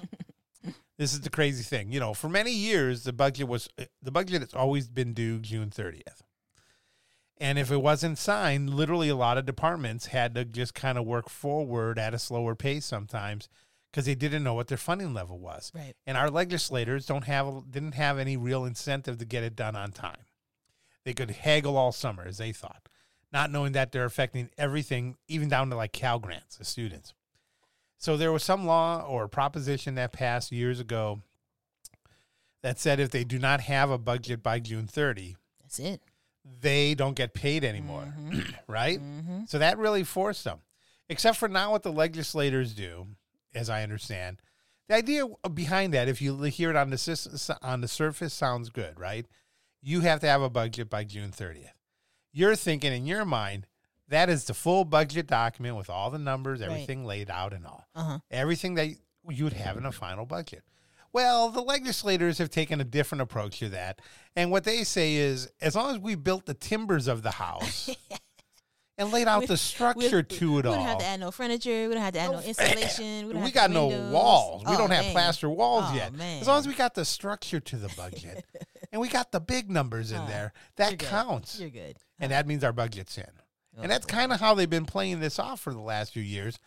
this 0.98 1.14
is 1.14 1.22
the 1.22 1.30
crazy 1.30 1.64
thing. 1.64 1.92
You 1.92 2.00
know, 2.00 2.14
for 2.14 2.30
many 2.30 2.52
years, 2.52 3.04
the 3.04 3.14
budget 3.14 3.48
was 3.48 3.68
the 4.02 4.12
budget 4.12 4.42
has 4.42 4.54
always 4.54 4.88
been 4.88 5.14
due 5.14 5.40
June 5.40 5.70
30th. 5.70 6.22
And 7.38 7.58
if 7.60 7.72
it 7.72 7.78
wasn't 7.82 8.18
signed, 8.20 8.70
literally 8.70 9.10
a 9.10 9.16
lot 9.16 9.38
of 9.38 9.46
departments 9.46 10.08
had 10.08 10.36
to 10.36 10.46
just 10.46 10.74
kind 10.74 10.98
of 10.98 11.06
work 11.06 11.30
forward 11.30 12.00
at 12.00 12.14
a 12.14 12.20
slower 12.20 12.56
pace 12.56 12.86
sometimes 12.86 13.50
because 13.94 14.06
they 14.08 14.16
didn't 14.16 14.44
know 14.44 14.56
what 14.56 14.68
their 14.70 14.78
funding 14.78 15.14
level 15.14 15.38
was. 15.38 15.72
Right. 15.76 15.94
And 16.08 16.18
our 16.18 16.32
legislators 16.32 17.06
don't 17.06 17.26
have 17.26 17.70
didn't 17.70 17.94
have 17.94 18.18
any 18.18 18.36
real 18.36 18.66
incentive 18.66 19.20
to 19.20 19.26
get 19.26 19.44
it 19.44 19.56
done 19.56 19.76
on 19.76 19.92
time. 19.92 20.26
They 21.06 21.14
could 21.14 21.30
haggle 21.30 21.78
all 21.78 21.92
summer 21.92 22.26
as 22.26 22.38
they 22.40 22.52
thought, 22.54 22.90
not 23.32 23.52
knowing 23.52 23.74
that 23.74 23.92
they're 23.92 24.06
affecting 24.06 24.50
everything, 24.58 25.16
even 25.28 25.48
down 25.48 25.70
to 25.70 25.76
like 25.76 25.92
Cal 25.94 26.18
grants, 26.18 26.56
the 26.58 26.66
students. 26.66 27.14
So 28.00 28.18
there 28.18 28.32
was 28.32 28.44
some 28.44 28.66
law 28.66 29.02
or 29.08 29.28
proposition 29.28 29.96
that 29.96 30.12
passed 30.12 30.52
years 30.52 30.80
ago 30.80 31.22
that 32.62 32.80
said 32.80 33.00
if 33.00 33.12
they 33.12 33.24
do 33.24 33.38
not 33.40 33.62
have 33.62 33.90
a 33.92 33.98
budget 33.98 34.42
by 34.42 34.60
June 34.60 34.88
30, 34.88 35.36
That's 35.62 35.80
it. 35.80 36.02
they 36.62 36.96
don't 36.96 37.16
get 37.16 37.34
paid 37.34 37.64
anymore, 37.64 38.14
Mhm. 38.18 38.56
right? 38.68 39.00
Mm-hmm. 39.00 39.46
So 39.48 39.60
that 39.60 39.78
really 39.78 40.04
forced 40.04 40.44
them. 40.46 40.60
Except 41.10 41.38
for 41.38 41.48
now, 41.50 41.72
what 41.72 41.84
the 41.84 41.92
legislators 41.92 42.74
do, 42.74 43.08
as 43.56 43.70
I 43.70 43.84
understand, 43.84 44.42
the 44.90 44.96
idea 44.96 45.26
behind 45.54 45.94
that, 45.94 46.08
if 46.08 46.22
you 46.22 46.42
hear 46.44 46.70
it 46.70 46.76
on 46.76 46.90
the 46.90 47.58
on 47.62 47.82
the 47.82 47.88
surface, 47.88 48.34
sounds 48.34 48.70
good, 48.70 49.00
right? 49.00 49.26
You 49.82 50.02
have 50.02 50.20
to 50.22 50.28
have 50.28 50.42
a 50.42 50.50
budget 50.50 50.90
by 50.90 51.04
June 51.04 51.32
30th. 51.32 51.72
You're 52.32 52.56
thinking 52.56 52.92
in 52.94 53.06
your 53.06 53.26
mind 53.26 53.68
that 54.10 54.30
is 54.30 54.46
the 54.46 54.54
full 54.54 54.86
budget 54.86 55.28
document 55.28 55.78
with 55.78 55.90
all 55.90 56.10
the 56.12 56.18
numbers, 56.20 56.60
Right. 56.60 56.68
everything 56.68 57.06
laid 57.06 57.30
out, 57.30 57.54
and 57.54 57.66
all 57.66 57.86
Uh 57.96 58.04
huh. 58.04 58.20
everything 58.30 58.76
that 58.76 58.90
you 59.30 59.44
would 59.46 59.54
have 59.54 59.78
in 59.78 59.86
a 59.86 59.92
final 59.92 60.26
budget. 60.26 60.64
Well, 61.14 61.50
the 61.50 61.62
legislators 61.62 62.40
have 62.40 62.50
taken 62.50 62.82
a 62.82 62.84
different 62.84 63.22
approach 63.22 63.60
to 63.60 63.70
that. 63.70 64.02
And 64.36 64.50
what 64.52 64.64
they 64.64 64.84
say 64.84 65.14
is 65.16 65.50
as 65.62 65.76
long 65.76 65.92
as 65.96 66.00
we 66.00 66.16
built 66.16 66.46
the 66.48 66.56
timbers 66.56 67.08
of 67.08 67.22
the 67.22 67.32
house 67.32 67.90
and 69.04 69.14
laid 69.14 69.28
out 69.28 69.42
We- 69.42 69.46
the 69.48 69.58
structure 69.72 70.24
to 70.24 70.60
it 70.60 70.66
all. 70.66 70.72
We 70.74 70.78
don't 70.80 70.88
have 70.88 70.98
to 71.00 71.06
add 71.06 71.20
no 71.20 71.32
furniture. 71.32 71.88
We 71.88 71.94
don't 71.94 72.04
have 72.04 72.14
to 72.14 72.20
add 72.20 72.32
no, 72.32 72.40
No, 72.40 72.46
installation. 72.46 73.28
We, 73.28 73.34
don't 73.34 73.42
we 73.44 73.50
have 73.50 73.54
got 73.54 73.72
no 73.72 73.88
walls. 73.88 74.64
We 74.66 74.74
Oh, 74.74 74.78
don't 74.78 74.92
have 74.92 75.06
man. 75.06 75.14
plaster 75.14 75.50
walls 75.50 75.86
Oh, 75.90 75.94
yet. 75.96 76.14
man. 76.14 76.42
As 76.42 76.48
long 76.48 76.60
as 76.60 76.68
we 76.68 76.74
got 76.74 76.94
the 76.96 77.06
structure 77.06 77.60
to 77.60 77.76
the 77.78 77.90
budget 77.96 78.46
and 78.92 79.00
we 79.02 79.08
got 79.08 79.32
the 79.32 79.40
big 79.40 79.70
numbers 79.70 80.12
in 80.12 80.20
Huh. 80.20 80.28
there. 80.28 80.54
That 80.78 80.90
You're 80.92 80.98
good. 80.98 81.10
counts, 81.10 81.60
You're 81.60 81.70
good. 81.70 81.98
and 82.20 82.32
that 82.32 82.48
means 82.48 82.64
our 82.64 82.74
budget's 82.74 83.18
in. 83.18 83.26
And 83.82 83.92
that's 83.92 84.06
Oh. 84.06 84.10
kind 84.10 84.32
of 84.32 84.40
how 84.40 84.54
they've 84.54 84.70
been 84.70 84.86
playing 84.86 85.20
this 85.20 85.40
off 85.40 85.60
for 85.60 85.74
the 85.74 85.80
last 85.82 86.14
few 86.14 86.22
years, 86.24 86.60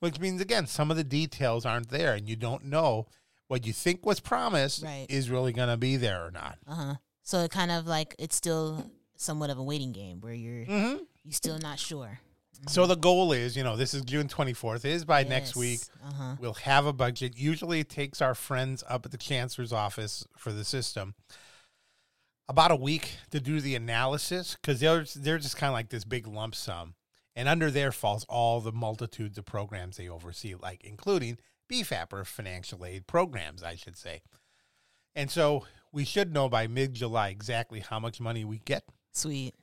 which 0.00 0.18
means 0.20 0.40
again 0.40 0.66
some 0.66 0.90
of 0.90 0.96
the 0.96 1.04
details 1.04 1.66
aren't 1.66 1.90
there, 1.90 2.14
and 2.14 2.28
you 2.28 2.36
don't 2.36 2.64
know 2.64 3.06
what 3.48 3.66
you 3.66 3.72
think 3.72 4.04
was 4.04 4.20
promised 4.20 4.82
Right. 4.82 5.06
is 5.08 5.30
really 5.30 5.52
going 5.52 5.68
to 5.68 5.76
be 5.76 5.96
there 5.96 6.24
or 6.26 6.30
not. 6.30 6.58
Uh 6.66 6.74
huh. 6.74 6.94
So 7.22 7.40
it 7.40 7.50
kind 7.50 7.70
of 7.70 7.86
like 7.86 8.14
it's 8.18 8.34
still 8.36 8.90
somewhat 9.16 9.50
of 9.50 9.58
a 9.58 9.62
waiting 9.62 9.92
game 9.92 10.20
where 10.20 10.32
you're 10.34 10.64
Mm-hmm. 10.66 10.96
You 11.26 11.32
still 11.32 11.58
not 11.58 11.78
sure. 11.78 12.20
So 12.68 12.86
the 12.86 12.96
goal 12.96 13.32
is, 13.32 13.54
you 13.54 13.62
know, 13.62 13.76
this 13.76 13.92
is 13.92 14.02
June 14.02 14.28
24th. 14.28 14.84
Is 14.86 15.04
by 15.04 15.24
next 15.24 15.56
week 15.56 15.80
Uh 16.02 16.12
huh. 16.12 16.36
we'll 16.40 16.54
have 16.54 16.86
a 16.86 16.92
budget. 16.92 17.36
Usually 17.36 17.80
it 17.80 17.90
takes 17.90 18.22
our 18.22 18.34
friends 18.34 18.82
up 18.88 19.04
at 19.04 19.12
the 19.12 19.18
chancellor's 19.18 19.72
office 19.74 20.26
for 20.38 20.52
the 20.52 20.64
system 20.64 21.14
about 22.48 22.70
a 22.70 22.76
week 22.76 23.16
to 23.30 23.40
do 23.40 23.60
the 23.60 23.74
analysis 23.74 24.56
because 24.60 24.80
they're 24.80 25.04
they're 25.16 25.38
just 25.38 25.56
kind 25.56 25.68
of 25.68 25.74
like 25.74 25.90
this 25.90 26.04
big 26.04 26.26
lump 26.26 26.54
sum, 26.54 26.94
and 27.34 27.48
under 27.48 27.70
there 27.70 27.92
falls 27.92 28.24
all 28.28 28.60
the 28.60 28.72
multitudes 28.72 29.36
of 29.36 29.44
programs 29.44 29.96
they 29.96 30.08
oversee, 30.08 30.54
like 30.54 30.82
including 30.84 31.38
BFAP 31.70 32.12
or 32.12 32.24
financial 32.24 32.86
aid 32.86 33.06
programs, 33.06 33.62
I 33.62 33.74
should 33.74 33.96
say. 33.98 34.22
And 35.14 35.30
so 35.30 35.66
we 35.92 36.04
should 36.04 36.32
know 36.32 36.48
by 36.48 36.68
mid 36.68 36.94
July 36.94 37.28
exactly 37.28 37.80
how 37.80 37.98
much 37.98 38.20
money 38.20 38.44
we 38.44 38.60
get, 38.60 38.84
Sweet. 39.12 39.54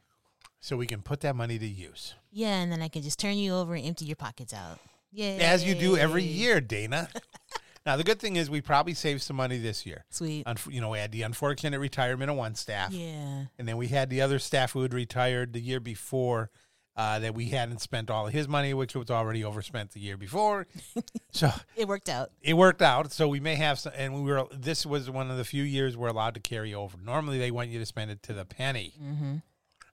So 0.63 0.77
we 0.77 0.87
can 0.87 1.01
put 1.01 1.19
that 1.19 1.35
money 1.35 1.59
to 1.59 1.67
use, 1.67 2.13
Yeah, 2.31 2.61
and 2.61 2.71
then 2.71 2.81
I 2.81 2.87
can 2.87 3.01
just 3.01 3.19
turn 3.19 3.35
you 3.37 3.53
over 3.53 3.73
and 3.75 3.85
empty 3.85 4.05
your 4.05 4.15
pockets 4.15 4.53
out. 4.53 4.79
Yeah. 5.11 5.25
as 5.41 5.63
you 5.65 5.75
do 5.75 5.97
every 5.97 6.23
year, 6.23 6.61
Dana. 6.61 7.09
now 7.85 7.97
the 7.97 8.03
good 8.05 8.19
thing 8.19 8.37
is 8.37 8.49
we 8.49 8.61
probably 8.61 8.93
saved 8.93 9.21
some 9.21 9.35
money 9.35 9.57
this 9.57 9.85
year. 9.85 10.05
Sweet. 10.09 10.45
Unf- 10.45 10.71
you 10.73 10.79
know, 10.79 10.89
we 10.89 10.99
had 10.99 11.11
the 11.11 11.23
unfortunate 11.23 11.79
retirement 11.79 12.31
of 12.31 12.37
one 12.37 12.55
staff, 12.55 12.93
Yeah. 12.93 13.43
and 13.59 13.67
then 13.67 13.75
we 13.77 13.89
had 13.89 14.09
the 14.09 14.21
other 14.21 14.39
staff 14.39 14.71
who 14.71 14.81
had 14.83 14.93
retired 14.93 15.51
the 15.53 15.59
year 15.59 15.79
before 15.81 16.49
uh, 16.95 17.19
that 17.19 17.33
we 17.35 17.45
hadn't 17.49 17.79
spent 17.81 18.09
all 18.09 18.27
of 18.27 18.33
his 18.33 18.47
money, 18.47 18.73
which 18.73 18.95
was 18.95 19.09
already 19.11 19.43
overspent 19.43 19.91
the 19.91 19.99
year 19.99 20.15
before. 20.15 20.65
so 21.31 21.49
It 21.75 21.87
worked 21.89 22.07
out. 22.07 22.31
it 22.41 22.53
worked 22.53 22.81
out. 22.83 23.11
So 23.11 23.27
we 23.27 23.39
may 23.41 23.55
have 23.55 23.79
some, 23.79 23.91
and 23.97 24.13
we 24.13 24.21
were. 24.31 24.45
This 24.51 24.85
was 24.85 25.09
one 25.09 25.29
of 25.29 25.37
the 25.37 25.43
few 25.43 25.63
years 25.63 25.97
we're 25.97 26.07
allowed 26.07 26.35
to 26.35 26.39
carry 26.39 26.73
over. 26.73 26.95
Normally, 27.03 27.37
they 27.39 27.51
want 27.51 27.69
you 27.69 27.79
to 27.79 27.85
spend 27.85 28.11
it 28.11 28.21
to 28.23 28.33
the 28.33 28.45
penny, 28.45 28.93
Mm-hmm. 29.03 29.35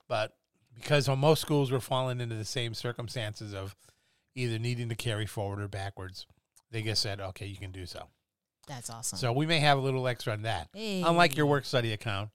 but 0.08 0.34
because 0.80 1.08
most 1.08 1.40
schools 1.40 1.70
were 1.70 1.80
falling 1.80 2.20
into 2.20 2.34
the 2.34 2.44
same 2.44 2.74
circumstances 2.74 3.54
of 3.54 3.76
either 4.34 4.58
needing 4.58 4.88
to 4.88 4.94
carry 4.94 5.26
forward 5.26 5.60
or 5.60 5.68
backwards, 5.68 6.26
they 6.70 6.82
just 6.82 7.02
said, 7.02 7.20
"Okay, 7.20 7.46
you 7.46 7.56
can 7.56 7.72
do 7.72 7.86
so." 7.86 8.08
That's 8.66 8.90
awesome. 8.90 9.18
So 9.18 9.32
we 9.32 9.46
may 9.46 9.58
have 9.58 9.78
a 9.78 9.80
little 9.80 10.06
extra 10.06 10.32
on 10.32 10.42
that. 10.42 10.68
Unlike 10.74 11.36
your 11.36 11.46
work 11.46 11.64
study 11.64 11.92
account, 11.92 12.30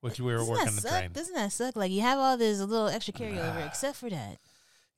which 0.00 0.18
we 0.18 0.26
were 0.26 0.38
Doesn't 0.38 0.54
working 0.54 0.72
suck? 0.72 0.90
train. 0.90 1.12
Doesn't 1.12 1.34
that 1.34 1.52
suck? 1.52 1.76
Like 1.76 1.92
you 1.92 2.00
have 2.00 2.18
all 2.18 2.36
this 2.36 2.58
little 2.60 2.88
extra 2.88 3.14
carryover, 3.14 3.62
ah. 3.62 3.66
except 3.66 3.96
for 3.96 4.10
that. 4.10 4.38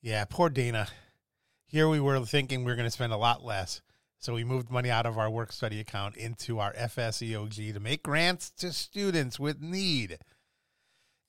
Yeah, 0.01 0.25
poor 0.25 0.49
Dana. 0.49 0.87
Here 1.67 1.87
we 1.87 1.99
were 1.99 2.19
thinking 2.25 2.63
we 2.63 2.71
are 2.71 2.75
going 2.75 2.87
to 2.87 2.91
spend 2.91 3.13
a 3.13 3.17
lot 3.17 3.45
less. 3.45 3.81
So 4.19 4.33
we 4.33 4.43
moved 4.43 4.69
money 4.69 4.91
out 4.91 5.05
of 5.05 5.17
our 5.17 5.29
work 5.29 5.51
study 5.51 5.79
account 5.79 6.15
into 6.15 6.59
our 6.59 6.73
FSEOG 6.73 7.73
to 7.73 7.79
make 7.79 8.03
grants 8.03 8.51
to 8.57 8.71
students 8.71 9.39
with 9.39 9.61
need. 9.61 10.19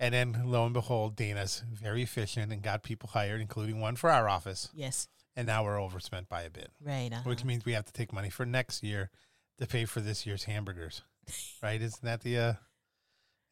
And 0.02 0.12
then 0.12 0.42
lo 0.47 0.64
and 0.64 0.75
behold, 0.75 1.14
Dana's 1.16 1.62
very 1.73 2.02
efficient 2.02 2.52
and 2.52 2.61
got 2.61 2.82
people 2.82 3.09
hired, 3.11 3.40
including 3.40 3.80
one 3.80 3.94
for 3.97 4.11
our 4.11 4.28
office. 4.28 4.68
Yes. 4.75 5.06
And 5.37 5.47
now 5.47 5.62
we're 5.64 5.80
overspent 5.80 6.28
by 6.28 6.42
a 6.42 6.50
bit, 6.50 6.71
Right. 6.85 7.11
Uh-huh. 7.12 7.23
which 7.25 7.44
means 7.44 7.64
we 7.64 7.73
have 7.75 7.87
to 7.87 7.92
take 7.92 8.12
money 8.12 8.28
for 8.28 8.44
next 8.44 8.82
year 8.82 9.11
to 9.59 9.66
pay 9.66 9.85
for 9.85 10.00
this 10.00 10.26
year's 10.26 10.44
hamburgers. 10.44 11.02
Right? 11.62 11.80
Isn't 11.80 12.02
that 12.04 12.21
the 12.23 12.37
uh 12.38 12.50
is 12.50 12.56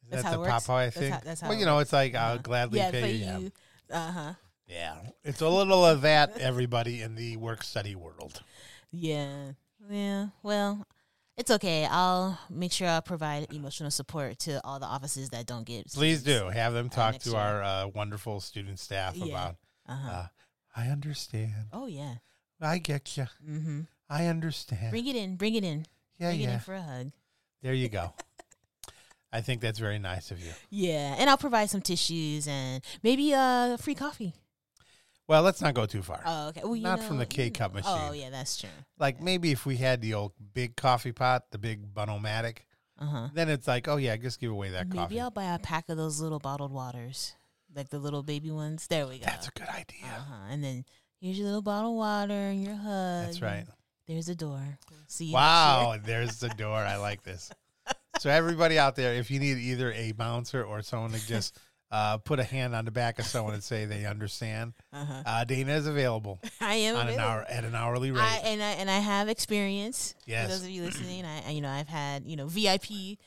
That's 0.09 0.23
that 0.23 0.31
the? 0.31 0.45
Popeye 0.45 0.85
That's 0.85 0.97
thing? 0.97 1.11
how- 1.13 1.21
that's 1.23 1.41
how 1.41 1.49
well, 1.49 1.57
you 1.57 1.65
know, 1.65 1.79
it's 1.79 1.93
like 1.93 2.13
I'll 2.15 2.33
Uh-huh. 2.33 2.41
gladly 2.43 2.79
yeah, 2.79 2.91
pay 2.91 3.11
you. 3.13 3.25
Yeah. 3.25 3.37
you. 3.37 3.51
Uh 3.89 4.11
huh. 4.11 4.33
Yeah, 4.67 4.95
it's 5.23 5.41
a 5.41 5.47
little 5.49 5.85
of 5.85 6.01
that, 6.01 6.37
everybody 6.37 7.01
in 7.01 7.15
the 7.15 7.37
work 7.37 7.63
study 7.63 7.95
world. 7.95 8.43
Yeah. 8.91 9.53
Yeah. 9.89 10.27
Well, 10.43 10.85
it's 11.37 11.51
okay. 11.51 11.85
I'll 11.89 12.37
make 12.49 12.71
sure 12.71 12.87
I'll 12.87 13.01
provide 13.01 13.51
emotional 13.53 13.91
support 13.91 14.39
to 14.39 14.61
all 14.65 14.79
the 14.79 14.85
offices 14.85 15.29
that 15.29 15.45
don't 15.45 15.65
get. 15.65 15.87
Please 15.91 16.23
do 16.23 16.49
have 16.49 16.73
them 16.73 16.89
talk 16.89 17.17
to 17.19 17.29
year. 17.31 17.39
our 17.39 17.63
uh, 17.63 17.87
wonderful 17.87 18.39
student 18.39 18.79
staff 18.79 19.15
Yeah. 19.15 19.25
about. 19.25 19.55
Uh 19.87 19.95
huh. 19.95 20.11
Uh, 20.11 20.25
I 20.75 20.87
understand. 20.87 21.53
oh 21.73 21.87
yeah. 21.87 22.15
I 22.61 22.77
get 22.77 23.17
you. 23.17 23.25
Mm-hmm. 23.47 23.81
I 24.09 24.27
understand. 24.27 24.91
Bring 24.91 25.07
it 25.07 25.15
in. 25.15 25.35
Bring 25.35 25.55
it 25.55 25.63
in. 25.63 25.85
yeah, 26.19 26.29
bring 26.29 26.41
it 26.41 26.43
yeah. 26.43 26.53
in 26.53 26.59
for 26.59 26.75
a 26.75 26.81
hug. 26.81 27.11
There 27.63 27.73
you 27.73 27.89
go. 27.89 28.13
I 29.33 29.39
think 29.41 29.61
that's 29.61 29.79
very 29.79 29.97
nice 29.99 30.29
of 30.31 30.39
you. 30.39 30.51
Yeah, 30.69 31.15
and 31.17 31.29
I'll 31.29 31.37
provide 31.37 31.69
some 31.69 31.81
tissues 31.81 32.47
and 32.47 32.83
maybe 33.03 33.33
uh 33.33 33.77
free 33.77 33.95
coffee. 33.95 34.33
Well, 35.27 35.43
let's 35.43 35.61
not 35.61 35.73
go 35.73 35.85
too 35.85 36.01
far. 36.01 36.21
Oh, 36.25 36.47
okay. 36.49 36.61
Well, 36.63 36.75
Not 36.75 37.01
from 37.01 37.17
the 37.17 37.25
K-cup 37.25 37.73
machine. 37.73 37.91
Oh, 37.93 38.11
yeah, 38.11 38.29
that's 38.29 38.57
true. 38.59 38.69
Like 38.99 39.21
maybe 39.21 39.51
if 39.51 39.65
we 39.65 39.77
had 39.77 40.01
the 40.01 40.13
old 40.13 40.33
big 40.53 40.75
coffee 40.75 41.11
pot, 41.13 41.43
the 41.51 41.57
big 41.57 41.93
Bunn-O-Matic, 41.93 42.57
Uh 42.99 43.05
huh. 43.05 43.27
then 43.33 43.47
it's 43.49 43.67
like, 43.67 43.87
oh 43.87 43.95
yeah, 43.97 44.17
just 44.17 44.39
give 44.41 44.51
away 44.51 44.71
that 44.71 44.87
Maybe 44.87 44.97
coffee. 44.97 45.19
I'll 45.21 45.31
buy 45.31 45.45
a 45.53 45.59
pack 45.59 45.87
of 45.89 45.97
those 45.97 46.19
little 46.19 46.39
bottled 46.39 46.71
waters, 46.73 47.33
like 47.73 47.89
the 47.89 47.99
little 47.99 48.23
baby 48.23 48.51
ones. 48.51 48.87
There 48.87 49.07
we 49.07 49.19
go. 49.19 49.25
That's 49.25 49.47
a 49.47 49.51
good 49.51 49.69
idea. 49.69 50.05
uh 50.05 50.19
huh. 50.29 50.35
And 50.49 50.63
then 50.63 50.85
here's 51.21 51.37
your 51.37 51.47
little 51.47 51.61
bottle 51.61 51.91
of 51.91 51.97
water 51.97 52.33
and 52.33 52.63
your 52.63 52.75
hug. 52.75 53.25
That's 53.25 53.41
right. 53.41 53.65
There's 54.07 54.27
a 54.27 54.35
door. 54.35 54.77
We'll 54.89 54.99
see 55.07 55.25
you. 55.27 55.33
Wow, 55.33 55.97
there's 56.03 56.39
the 56.39 56.49
door. 56.49 56.75
I 56.77 56.97
like 56.97 57.23
this. 57.23 57.49
So 58.19 58.29
everybody 58.29 58.77
out 58.77 58.95
there, 58.97 59.13
if 59.15 59.31
you 59.31 59.39
need 59.39 59.57
either 59.57 59.91
a 59.93 60.11
bouncer 60.11 60.63
or 60.63 60.81
someone 60.83 61.11
to 61.11 61.27
just 61.27 61.57
uh, 61.91 62.17
put 62.17 62.39
a 62.39 62.43
hand 62.43 62.73
on 62.73 62.85
the 62.85 62.91
back 62.91 63.19
of 63.19 63.25
someone 63.25 63.53
and 63.53 63.63
say 63.63 63.85
they 63.85 64.05
understand, 64.05 64.73
Uh 64.93 65.05
huh. 65.05 65.23
uh, 65.25 65.43
Dana 65.43 65.73
is 65.73 65.87
available 65.87 66.39
I 66.61 66.75
am 66.75 66.95
on 66.95 67.07
an 67.09 67.19
hour 67.19 67.45
at 67.49 67.63
an 67.65 67.75
hourly 67.75 68.11
rate. 68.11 68.21
I, 68.21 68.37
and 68.45 68.61
I 68.63 68.71
and 68.71 68.89
I 68.89 68.99
have 68.99 69.27
experience. 69.29 70.15
Yes. 70.25 70.45
For 70.45 70.51
those 70.53 70.63
of 70.63 70.69
you 70.69 70.83
listening, 70.85 71.25
I 71.25 71.51
you 71.51 71.61
know 71.61 71.69
I've 71.69 71.89
had 71.89 72.25
you 72.25 72.35
know 72.37 72.47
VIP 72.47 73.17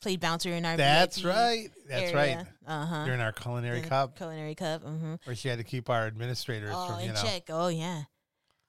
played 0.00 0.20
bouncer 0.20 0.50
in 0.50 0.64
our. 0.64 0.76
That's 0.76 1.18
VIP 1.18 1.26
right. 1.34 1.68
That's 1.88 2.12
right. 2.14 2.46
Uh 2.66 2.86
huh. 2.86 3.04
During 3.04 3.20
our 3.20 3.32
culinary 3.32 3.82
cup, 3.82 4.16
Culinary 4.16 4.54
cup. 4.54 4.82
Mm-hmm. 4.84 5.14
where 5.24 5.36
she 5.36 5.48
had 5.48 5.58
to 5.58 5.64
keep 5.64 5.90
our 5.90 6.06
administrators 6.06 6.70
Oh, 6.74 6.88
from 6.94 7.00
you 7.00 7.08
know. 7.12 7.22
check. 7.22 7.44
Oh 7.50 7.68
yeah. 7.68 8.02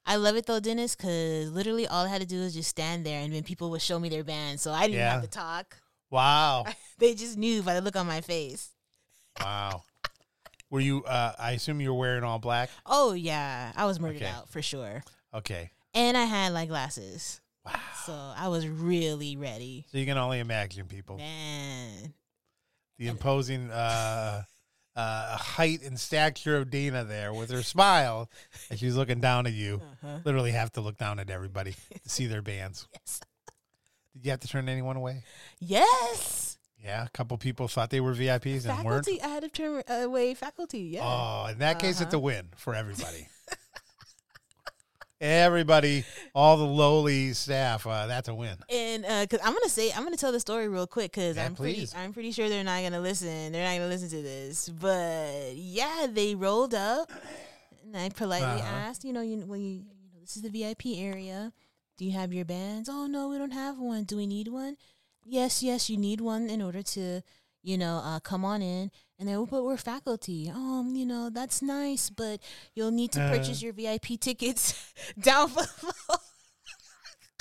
I 0.08 0.18
love 0.18 0.36
it 0.36 0.46
though, 0.46 0.60
Dennis, 0.60 0.96
because 0.96 1.50
literally 1.52 1.88
all 1.88 2.06
I 2.06 2.10
had 2.10 2.22
to 2.22 2.28
do 2.28 2.42
was 2.42 2.54
just 2.54 2.70
stand 2.70 3.06
there, 3.06 3.22
and 3.22 3.34
then 3.34 3.42
people 3.44 3.72
would 3.72 3.82
show 3.82 3.98
me 4.00 4.08
their 4.10 4.24
band, 4.24 4.60
so 4.60 4.72
I 4.72 4.82
didn't 4.84 4.98
Yeah. 5.00 5.14
have 5.14 5.22
to 5.24 5.28
talk. 5.28 5.78
Wow, 6.12 6.66
They 7.00 7.16
just 7.16 7.38
knew 7.38 7.64
by 7.64 7.74
the 7.74 7.82
look 7.82 7.96
on 7.96 8.06
my 8.06 8.22
face. 8.22 8.70
Wow. 9.42 9.84
Were 10.70 10.80
you? 10.80 11.04
Uh, 11.04 11.34
I 11.38 11.52
assume 11.52 11.80
you 11.82 11.94
were 11.94 12.00
wearing 12.00 12.24
all 12.24 12.40
black. 12.40 12.70
Oh 12.86 13.14
yeah, 13.14 13.72
I 13.76 13.86
was 13.86 14.00
murdered 14.00 14.18
Okay. 14.24 14.28
out 14.32 14.50
for 14.50 14.62
sure, 14.62 15.04
Okay. 15.34 15.70
and 15.94 16.18
I 16.18 16.26
had 16.26 16.54
like 16.54 16.70
glasses, 16.70 17.40
Wow. 17.66 17.74
so 18.06 18.14
I 18.14 18.48
was 18.48 18.68
really 18.68 19.38
ready. 19.38 19.86
So 19.92 19.98
you 20.00 20.06
can 20.06 20.18
only 20.18 20.40
imagine 20.40 20.88
people 20.88 21.18
Man, 21.18 22.14
the 22.98 23.08
imposing 23.08 23.70
uh, 23.70 24.44
uh, 24.96 25.38
height 25.38 25.84
and 25.84 26.00
stature 26.00 26.58
of 26.58 26.72
Dana 26.72 27.04
there 27.06 27.32
with 27.32 27.52
her 27.52 27.62
smile 27.64 28.30
as 28.72 28.80
she's 28.80 28.96
looking 28.96 29.20
down 29.22 29.46
at 29.46 29.54
you. 29.54 29.82
uh-huh. 30.04 30.20
Literally 30.26 30.52
have 30.52 30.72
to 30.74 30.82
look 30.82 30.98
down 30.98 31.20
at 31.20 31.30
everybody 31.30 31.76
to 32.04 32.10
see 32.10 32.26
their 32.26 32.42
bands. 32.42 32.88
yes, 32.94 33.22
Did 34.14 34.26
you 34.26 34.32
have 34.32 34.40
to 34.42 34.48
turn 34.48 34.68
anyone 34.68 34.96
away? 34.98 35.24
yes. 35.60 36.55
Yeah, 36.86 37.06
a 37.06 37.10
couple 37.10 37.36
people 37.40 37.68
thought 37.68 37.90
they 37.90 38.00
were 38.00 38.14
VIPs 38.14 38.68
and 38.68 38.86
weren't. 38.86 39.06
Faculty, 39.06 39.20
I 39.24 39.28
had 39.30 39.42
to 39.42 39.50
turn 39.50 39.82
away 39.90 40.36
faculty. 40.36 40.82
Yeah. 40.82 41.02
Oh, 41.04 41.48
in 41.52 41.58
that 41.58 41.80
case, 41.80 42.00
it's 42.00 42.14
a 42.14 42.18
Uh-huh. 42.18 42.20
win 42.26 42.50
for 42.58 42.76
everybody. 42.76 43.28
everybody, 45.22 46.04
all 46.36 46.58
the 46.58 46.64
lowly 46.66 47.34
staff, 47.34 47.88
uh, 47.88 48.06
that's 48.06 48.28
a 48.28 48.36
win. 48.36 48.58
And 48.70 49.04
uh, 49.06 49.26
cause 49.28 49.40
I'm 49.44 49.54
gonna 49.54 49.68
say 49.70 49.92
I'm 49.94 50.04
gonna 50.04 50.16
tell 50.18 50.32
the 50.32 50.40
story 50.40 50.68
real 50.68 50.86
quick 50.86 51.12
because 51.14 51.38
Yeah, 51.38 51.46
I'm 51.46 51.56
pretty, 51.56 51.88
I'm 51.96 52.14
pretty 52.14 52.32
sure 52.32 52.50
they're 52.50 52.64
not 52.64 52.84
gonna 52.84 53.00
listen. 53.02 53.52
They're 53.52 53.66
not 53.68 53.76
gonna 53.78 53.90
listen 53.90 54.10
to 54.10 54.22
this. 54.22 54.70
But 54.70 55.54
yeah, 55.56 56.06
they 56.08 56.36
rolled 56.36 56.76
up, 56.76 57.12
and 57.84 57.98
I 57.98 58.10
politely 58.10 58.62
Uh-huh. 58.62 58.76
asked, 58.76 59.04
you 59.04 59.14
know, 59.14 59.22
you 59.22 59.44
well, 59.48 59.58
you, 59.58 59.70
you 59.70 59.80
know, 60.14 60.20
this 60.22 60.36
is 60.36 60.44
the 60.44 60.50
VIP 60.50 60.98
area. 60.98 61.52
Do 61.98 62.06
you 62.06 62.12
have 62.12 62.34
your 62.34 62.46
bands? 62.46 62.90
Oh 62.90 63.08
no, 63.08 63.30
we 63.30 63.38
don't 63.40 63.54
have 63.54 63.80
one. 63.80 64.04
Do 64.04 64.18
we 64.18 64.28
need 64.28 64.50
one? 64.50 64.76
Yes, 65.26 65.64
yes, 65.64 65.90
you 65.90 65.98
need 65.98 66.22
one 66.22 66.50
in 66.50 66.62
order 66.62 66.84
to, 66.84 67.22
you 67.64 67.78
know, 67.78 68.02
uh, 68.04 68.20
come 68.20 68.46
on 68.46 68.62
in. 68.62 68.92
And 69.18 69.28
then, 69.30 69.44
but 69.46 69.64
we're 69.64 69.78
faculty. 69.78 70.52
Um, 70.54 70.94
you 70.96 71.06
know, 71.06 71.30
that's 71.30 71.62
nice, 71.62 72.10
but 72.10 72.42
you'll 72.76 72.92
need 72.92 73.12
to 73.14 73.22
Uh. 73.24 73.30
purchase 73.30 73.62
your 73.62 73.74
VIP 73.74 74.18
tickets 74.20 74.94
down 75.20 75.52
below. 75.54 76.18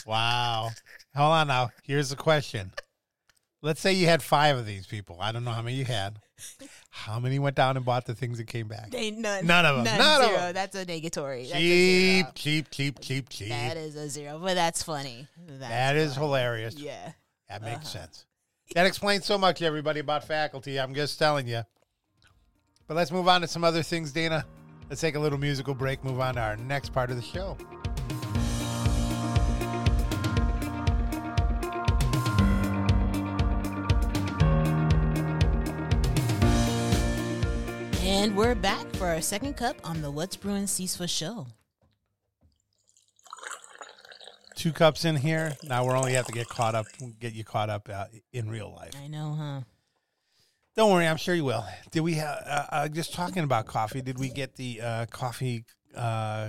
Wow. 0.07 0.71
Hold 1.17 1.33
on 1.33 1.47
now. 1.49 1.71
Here's 1.83 2.11
the 2.11 2.17
question. 2.17 2.73
Let's 3.63 3.81
say 3.81 3.93
you 3.95 4.07
had 4.07 4.23
five 4.23 4.59
of 4.59 4.67
these 4.67 4.87
people. 4.87 5.19
I 5.21 5.33
don't 5.33 5.45
know 5.45 5.51
how 5.53 5.63
many 5.63 5.77
you 5.77 5.85
had. 5.87 6.19
How 6.91 7.19
many 7.19 7.39
went 7.39 7.57
down 7.57 7.77
and 7.77 7.87
bought 7.87 8.05
the 8.05 8.15
things 8.15 8.37
that 8.39 8.47
came 8.47 8.69
back? 8.69 8.91
They 8.91 9.11
none. 9.11 9.47
None 9.47 9.65
of 9.65 9.79
'em. 9.79 9.85
None, 9.85 9.99
None 9.99 10.23
of 10.23 10.29
zero. 10.29 10.41
'em. 10.41 10.55
That's 10.55 10.77
a 10.77 10.85
negatory. 10.85 11.43
That's 11.49 11.55
a 11.55 11.59
Cheap, 11.59 12.25
zero. 12.25 12.33
cheap, 12.35 12.71
cheap, 12.71 13.01
cheap, 13.01 13.29
cheap. 13.31 13.49
That 13.49 13.77
is 13.79 13.95
a 13.97 14.11
zero, 14.11 14.39
but 14.39 14.55
that's 14.55 14.83
funny. 14.83 15.27
That's 15.47 15.61
That 15.61 15.97
is 15.97 16.15
hilarious. 16.15 16.75
Yeah. 16.75 17.13
That 17.49 17.63
makes 17.63 17.77
Uh-huh. 17.95 18.05
sense. 18.07 18.27
that 18.75 18.87
explains 18.87 19.25
so 19.27 19.37
much, 19.39 19.61
everybody, 19.63 20.01
about 20.01 20.25
faculty. 20.25 20.79
I'm 20.81 20.95
just 20.95 21.19
telling 21.19 21.47
you. 21.47 21.63
But 22.87 22.97
let's 22.97 23.11
move 23.11 23.29
on 23.29 23.41
to 23.43 23.47
some 23.49 23.65
other 23.65 23.83
things, 23.83 24.13
Dana. 24.13 24.45
Let's 24.89 25.01
take 25.01 25.15
a 25.15 25.19
little 25.19 25.39
musical 25.39 25.75
break, 25.75 26.03
move 26.05 26.21
on 26.21 26.35
to 26.35 26.41
our 26.41 26.57
next 26.57 26.93
part 26.93 27.11
of 27.11 27.17
the 27.17 27.23
show. 27.23 27.57
And 38.03 38.37
we're 38.37 38.55
back 38.55 38.87
for 38.97 39.07
our 39.07 39.21
second 39.21 39.55
cup 39.57 39.77
on 39.85 40.03
the 40.03 40.11
What's 40.11 40.37
Brewing 40.37 40.65
CISFA 40.67 41.09
show. 41.09 41.47
Two 44.65 44.73
cups 44.73 45.05
in 45.05 45.15
here. 45.15 45.55
Now 45.63 45.85
we're 45.85 45.95
only 45.95 46.15
have 46.15 46.25
to 46.25 46.33
get 46.33 46.49
caught 46.49 46.75
up, 46.75 46.87
get 47.21 47.35
you 47.35 47.45
caught 47.45 47.69
up 47.69 47.87
uh, 47.93 48.07
in 48.33 48.49
real 48.49 48.73
life. 48.75 48.93
I 48.99 49.09
know, 49.09 49.37
huh? 49.39 49.61
Don't 50.75 50.91
worry, 50.91 51.07
I'm 51.07 51.19
sure 51.19 51.35
you 51.35 51.45
will. 51.45 51.67
Did 51.91 52.01
we 52.01 52.15
have 52.15 52.43
uh, 52.47 52.67
uh, 52.71 52.89
just 52.89 53.13
talking 53.13 53.45
about 53.45 53.67
coffee? 53.67 54.01
Did 54.01 54.19
we 54.19 54.31
get 54.31 54.55
the 54.55 54.81
uh, 54.81 55.05
coffee, 55.11 55.67
uh, 55.95 56.49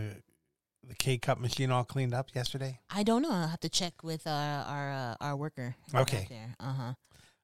the 0.88 0.96
K 0.98 1.18
cup 1.18 1.40
machine 1.40 1.72
all 1.72 1.84
cleaned 1.84 2.14
up 2.14 2.30
yesterday? 2.34 2.80
I 2.90 3.04
don't 3.04 3.22
know. 3.22 3.32
I'll 3.32 3.50
have 3.50 3.60
to 3.60 3.70
check 3.70 4.02
with 4.02 4.26
our 4.28 4.64
our 4.64 4.92
uh, 4.94 5.16
our 5.20 5.36
worker. 5.36 5.76
Okay. 5.94 6.26
Uh 6.58 6.74
huh. 6.74 6.94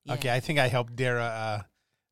Okay, 0.09 0.33
I 0.33 0.39
think 0.39 0.57
I 0.57 0.69
helped 0.69 0.95
Dara 0.95 1.25
uh, 1.25 1.61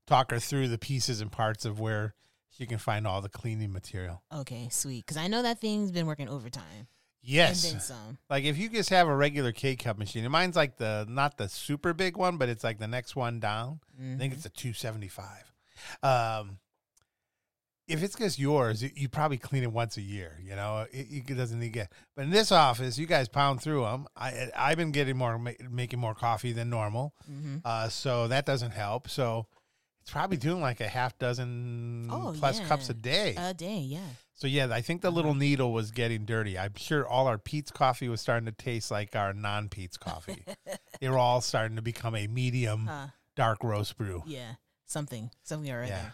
talk 0.06 0.32
her 0.32 0.40
through 0.40 0.68
the 0.68 0.78
pieces 0.78 1.22
and 1.22 1.32
parts 1.32 1.64
of 1.64 1.80
where 1.80 2.14
she 2.50 2.66
can 2.66 2.78
find 2.78 3.08
all 3.08 3.22
the 3.22 3.30
cleaning 3.30 3.72
material. 3.72 4.22
Okay, 4.36 4.68
sweet. 4.70 5.06
Because 5.06 5.16
I 5.16 5.30
know 5.30 5.44
that 5.44 5.62
thing's 5.62 5.94
been 5.94 6.08
working 6.08 6.28
overtime. 6.28 6.90
Yes, 7.22 7.66
And 7.66 7.74
then 7.74 7.82
some. 7.82 8.18
like 8.30 8.44
if 8.46 8.58
you 8.58 8.70
just 8.70 8.90
have 8.92 9.08
a 9.08 9.16
regular 9.16 9.52
K 9.52 9.76
cup 9.76 9.98
machine, 9.98 10.24
and 10.24 10.32
mine's 10.32 10.56
like 10.56 10.78
the 10.78 11.06
not 11.10 11.38
the 11.38 11.50
super 11.50 11.94
big 11.94 12.16
one, 12.18 12.38
but 12.38 12.48
it's 12.50 12.64
like 12.64 12.80
the 12.80 12.88
next 12.88 13.16
one 13.16 13.40
down. 13.40 13.82
I 14.02 14.18
think 14.18 14.34
it's 14.34 14.46
a 14.46 14.50
two 14.50 14.72
seventy 14.74 15.10
five. 15.10 15.52
Um, 16.02 16.60
if 17.88 18.04
it's 18.04 18.16
just 18.16 18.38
yours, 18.38 18.84
you, 18.84 18.92
you 18.96 19.10
probably 19.10 19.38
clean 19.38 19.64
it 19.64 19.72
once 19.72 19.98
a 19.98 20.02
year. 20.02 20.38
You 20.44 20.56
know, 20.56 20.86
it, 20.92 21.08
it 21.30 21.36
doesn't 21.38 21.60
need 21.60 21.68
to 21.68 21.72
get. 21.72 21.92
But 22.16 22.24
in 22.26 22.30
this 22.30 22.52
office, 22.52 22.98
you 23.00 23.08
guys 23.08 23.28
pound 23.28 23.62
through 23.62 23.82
them. 23.84 24.08
I 24.16 24.50
I've 24.56 24.78
been 24.78 24.92
getting 24.92 25.18
more 25.18 25.38
ma- 25.40 25.52
making 25.70 26.00
more 26.00 26.14
coffee 26.16 26.54
than 26.54 26.70
normal, 26.70 27.14
Mm-hmm. 27.30 27.58
uh, 27.66 27.90
so 27.90 28.28
that 28.28 28.46
doesn't 28.46 28.72
help. 28.72 29.10
So 29.10 29.48
it's 30.02 30.12
probably 30.12 30.38
doing 30.38 30.62
like 30.62 30.80
a 30.82 30.88
half 30.88 31.18
dozen 31.18 32.08
Oh, 32.12 32.34
plus 32.38 32.60
yeah. 32.60 32.68
cups 32.68 32.90
a 32.90 32.94
day. 32.94 33.36
A 33.38 33.54
day, 33.54 33.78
yeah. 33.80 34.00
So 34.40 34.48
yeah, 34.48 34.68
I 34.72 34.82
think 34.82 35.02
the 35.02 35.12
little 35.12 35.32
Uh-huh. 35.32 35.40
needle 35.40 35.74
was 35.74 35.92
getting 35.92 36.26
dirty. 36.26 36.58
I'm 36.58 36.74
sure 36.76 37.06
all 37.08 37.28
our 37.28 37.38
Pete's 37.38 37.72
coffee 37.72 38.08
was 38.10 38.22
starting 38.22 38.46
to 38.48 38.52
taste 38.52 38.90
like 38.90 39.16
our 39.16 39.34
non 39.34 39.68
Pete's 39.70 39.98
coffee. 39.98 40.44
they 41.02 41.10
were 41.10 41.18
all 41.20 41.42
starting 41.42 41.76
to 41.76 41.82
become 41.84 42.16
a 42.16 42.26
medium 42.28 42.88
Huh. 42.88 43.08
dark 43.36 43.64
roast 43.64 43.98
brew. 43.98 44.24
Yeah. 44.26 44.54
Something. 44.86 45.30
Something 45.44 45.72
already. 45.72 45.92
Yeah. 45.92 46.12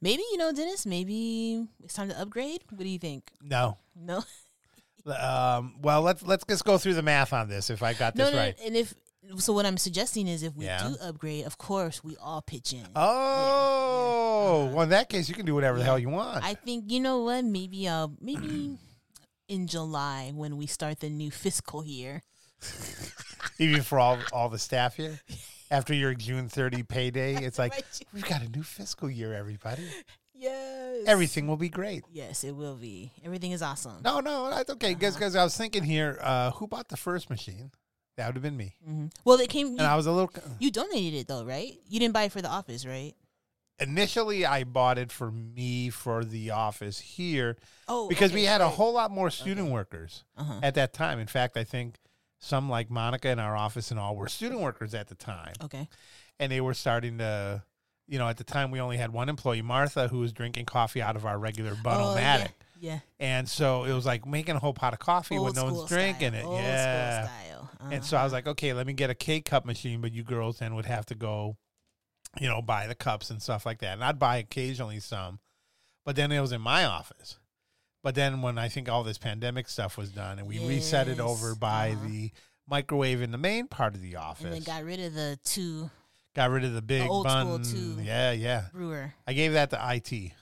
Maybe, 0.00 0.22
you 0.32 0.38
know, 0.38 0.52
Dennis, 0.52 0.84
maybe 0.84 1.64
it's 1.84 1.94
time 1.94 2.08
to 2.08 2.20
upgrade. 2.20 2.62
What 2.70 2.80
do 2.82 2.88
you 2.88 2.98
think? 2.98 3.30
No. 3.40 3.78
No? 3.96 4.24
Um, 5.06 5.76
well, 5.80 6.02
let's 6.02 6.22
let's 6.22 6.44
just 6.44 6.66
go 6.66 6.76
through 6.76 6.92
the 6.92 7.02
math 7.02 7.32
on 7.32 7.48
this. 7.48 7.70
If 7.70 7.82
I 7.82 7.94
got 7.94 8.14
no, 8.14 8.26
this 8.26 8.34
no. 8.34 8.38
right. 8.40 8.56
And 8.62 8.76
if 8.76 8.92
so, 9.38 9.52
what 9.52 9.66
I'm 9.66 9.76
suggesting 9.78 10.26
is 10.28 10.42
if 10.42 10.54
we 10.54 10.64
Yeah. 10.64 10.88
do 10.88 10.96
upgrade, 11.00 11.44
of 11.44 11.58
course, 11.58 12.02
we 12.04 12.16
all 12.16 12.40
pitch 12.42 12.72
in. 12.72 12.86
Oh, 12.96 14.64
Uh-huh. 14.66 14.74
well, 14.74 14.82
in 14.82 14.88
that 14.90 15.08
case, 15.08 15.28
you 15.28 15.34
can 15.34 15.46
do 15.46 15.54
whatever 15.54 15.78
the 15.78 15.84
hell 15.84 15.98
you 15.98 16.08
want. 16.08 16.44
I 16.44 16.54
think 16.54 16.90
you 16.90 17.00
know 17.00 17.22
what? 17.22 17.44
Maybe 17.44 17.88
uh 17.88 18.08
maybe 18.20 18.78
in 19.48 19.66
July 19.66 20.30
when 20.34 20.56
we 20.56 20.66
start 20.66 21.00
the 21.00 21.10
new 21.10 21.30
fiscal 21.30 21.84
year. 21.84 22.22
Even 23.58 23.82
for 23.82 23.98
all 23.98 24.18
all 24.32 24.48
the 24.48 24.58
staff 24.58 24.94
here, 24.96 25.20
after 25.70 25.94
your 25.94 26.14
June 26.14 26.48
30 26.48 26.82
payday, 26.84 27.34
it's 27.44 27.58
like 27.64 27.84
we've 28.12 28.24
got 28.28 28.42
a 28.42 28.48
new 28.48 28.62
fiscal 28.62 29.10
year. 29.10 29.34
Everybody, 29.34 29.84
Yes. 30.34 31.04
everything 31.06 31.46
will 31.48 31.56
be 31.56 31.68
great. 31.68 32.04
Yes, 32.12 32.44
it 32.44 32.52
will 32.54 32.76
be. 32.76 33.12
Everything 33.24 33.50
is 33.52 33.62
awesome. 33.62 34.00
No, 34.04 34.20
no, 34.20 34.48
that's 34.50 34.70
okay. 34.70 34.94
Because 34.94 35.16
Uh-huh. 35.16 35.40
I 35.40 35.44
was 35.44 35.56
thinking 35.56 35.82
here, 35.82 36.18
uh, 36.22 36.52
who 36.52 36.66
bought 36.68 36.88
the 36.88 36.96
first 36.96 37.28
machine? 37.30 37.72
That 38.18 38.26
would 38.26 38.34
have 38.34 38.42
been 38.42 38.56
me. 38.56 38.74
Mm-hmm. 38.86 39.06
Well, 39.24 39.38
it 39.40 39.48
came. 39.48 39.68
And 39.68 39.80
I 39.80 39.96
was 39.96 40.06
a 40.06 40.12
little. 40.12 40.30
you 40.58 40.70
donated 40.70 41.14
it 41.20 41.28
though, 41.28 41.44
right? 41.44 41.72
You 41.88 41.98
didn't 42.00 42.12
buy 42.14 42.24
it 42.24 42.32
for 42.32 42.42
the 42.42 42.48
office, 42.50 42.84
right? 42.84 43.14
Initially, 43.80 44.44
I 44.44 44.64
bought 44.64 44.98
it 44.98 45.12
for 45.12 45.30
me 45.30 45.88
for 45.90 46.24
the 46.24 46.50
office 46.50 46.98
here 46.98 47.56
Oh, 47.86 48.08
because 48.08 48.32
we 48.32 48.42
had 48.44 48.60
a 48.60 48.68
whole 48.68 48.92
lot 48.92 49.12
more 49.12 49.30
student 49.30 49.70
workers 49.70 50.24
Uh-huh. 50.36 50.58
at 50.64 50.74
that 50.74 50.92
time. 50.92 51.20
In 51.20 51.28
fact, 51.28 51.56
I 51.56 51.62
think 51.62 51.94
some 52.40 52.68
like 52.68 52.90
Monica 52.90 53.28
in 53.30 53.38
our 53.38 53.56
office 53.56 53.92
and 53.92 54.00
all 54.00 54.16
were 54.16 54.28
student 54.28 54.60
workers 54.60 54.94
at 54.94 55.06
the 55.06 55.14
time, 55.14 55.52
Okay. 55.62 55.88
and 56.40 56.50
they 56.50 56.60
were 56.60 56.74
starting 56.74 57.18
to. 57.18 57.62
You 58.10 58.18
know, 58.18 58.26
at 58.26 58.38
the 58.38 58.44
time 58.44 58.70
we 58.70 58.80
only 58.80 58.96
had 58.96 59.12
one 59.12 59.28
employee, 59.28 59.60
Martha, 59.60 60.08
who 60.08 60.20
was 60.20 60.32
drinking 60.32 60.64
coffee 60.64 61.02
out 61.02 61.14
of 61.14 61.26
our 61.26 61.38
regular 61.38 61.72
Oh, 61.74 61.82
Bunn-O-Matic. 61.84 62.52
Yeah. 62.80 63.00
And 63.18 63.48
so 63.48 63.84
it 63.84 63.92
was 63.92 64.06
like 64.06 64.26
making 64.26 64.56
a 64.56 64.58
whole 64.58 64.74
pot 64.74 64.92
of 64.92 64.98
coffee 64.98 65.34
yeah. 65.34 65.40
when 65.40 65.54
no 65.54 65.64
one's 65.72 65.88
drinking 65.88 66.30
style. 66.32 66.40
it. 66.40 66.44
Old 66.44 66.60
yeah. 66.60 67.24
Style. 67.24 67.70
And 67.90 68.04
so 68.04 68.16
I 68.16 68.24
was 68.24 68.32
Uh-huh. 68.32 68.38
like, 68.38 68.46
okay, 68.48 68.72
let 68.72 68.86
me 68.86 68.92
get 68.92 69.10
a 69.10 69.14
K 69.14 69.40
cup 69.40 69.64
machine, 69.64 70.00
but 70.00 70.12
you 70.12 70.22
girls 70.22 70.58
then 70.58 70.74
would 70.74 70.86
have 70.86 71.06
to 71.06 71.14
go, 71.14 71.56
you 72.40 72.48
know, 72.48 72.60
buy 72.60 72.86
the 72.86 72.94
cups 72.94 73.30
and 73.30 73.42
stuff 73.42 73.64
like 73.64 73.78
that. 73.80 73.94
And 73.94 74.04
I'd 74.04 74.18
buy 74.18 74.38
occasionally 74.38 75.00
some, 75.00 75.38
but 76.04 76.16
then 76.16 76.32
it 76.32 76.40
was 76.40 76.52
in 76.52 76.60
my 76.60 76.84
office. 76.84 77.38
But 78.02 78.14
then 78.14 78.42
when 78.42 78.58
I 78.58 78.68
think 78.68 78.88
all 78.88 79.04
this 79.04 79.18
pandemic 79.18 79.68
stuff 79.68 79.96
was 79.96 80.10
done 80.10 80.38
and 80.38 80.46
we 80.46 80.58
reset 80.58 81.08
it 81.08 81.20
over 81.20 81.54
by 81.54 81.90
uh-huh. 81.90 82.06
the 82.06 82.30
microwave 82.68 83.22
in 83.22 83.32
the 83.32 83.38
main 83.38 83.66
part 83.66 83.94
of 83.94 84.02
the 84.02 84.16
office. 84.16 84.44
and 84.44 84.54
then 84.54 84.62
got 84.62 84.84
rid 84.84 85.00
of 85.00 85.14
the 85.14 85.38
two 85.44 85.90
got 86.34 86.50
rid 86.50 86.64
of 86.64 86.72
the 86.74 86.82
big 86.82 87.08
old 87.08 87.28
school 87.28 87.58
two. 87.58 87.96
Yeah, 88.02 88.30
yeah. 88.32 88.66
brewer. 88.72 89.14
I 89.26 89.32
gave 89.32 89.54
that 89.54 89.70
to 89.70 89.80
IT 89.94 90.32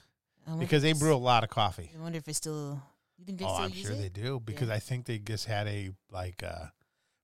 because 0.59 0.81
they 0.83 0.93
brew 0.93 1.13
a 1.13 1.17
lot 1.17 1.43
of 1.43 1.49
coffee. 1.49 1.91
I 1.95 1.99
wonder 2.01 2.17
if 2.17 2.27
it's 2.27 2.37
still. 2.37 2.81
You 3.17 3.25
think 3.25 3.39
they 3.39 3.45
Oh, 3.45 3.49
still 3.53 3.65
I'm 3.65 3.71
use 3.71 3.81
sure 3.81 3.91
it? 3.93 3.97
they 3.97 4.09
do 4.09 4.39
because 4.39 4.69
I 4.69 4.79
think 4.79 5.05
they 5.05 5.17
just 5.19 5.45
had 5.45 5.67
a 5.67 5.91
like 6.11 6.41
a 6.43 6.71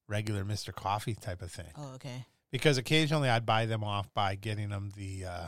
regular 0.08 0.44
Mr. 0.44 0.74
Coffee 0.74 1.14
type 1.16 1.42
of 1.42 1.52
thing. 1.52 1.72
Oh, 1.78 1.94
okay. 1.96 2.26
because 2.52 2.78
occasionally 2.78 3.30
I'd 3.30 3.46
buy 3.46 3.66
them 3.68 3.84
off 3.84 4.12
by 4.14 4.36
getting 4.36 4.70
them 4.70 4.92
the 4.96 5.26
uh, 5.26 5.48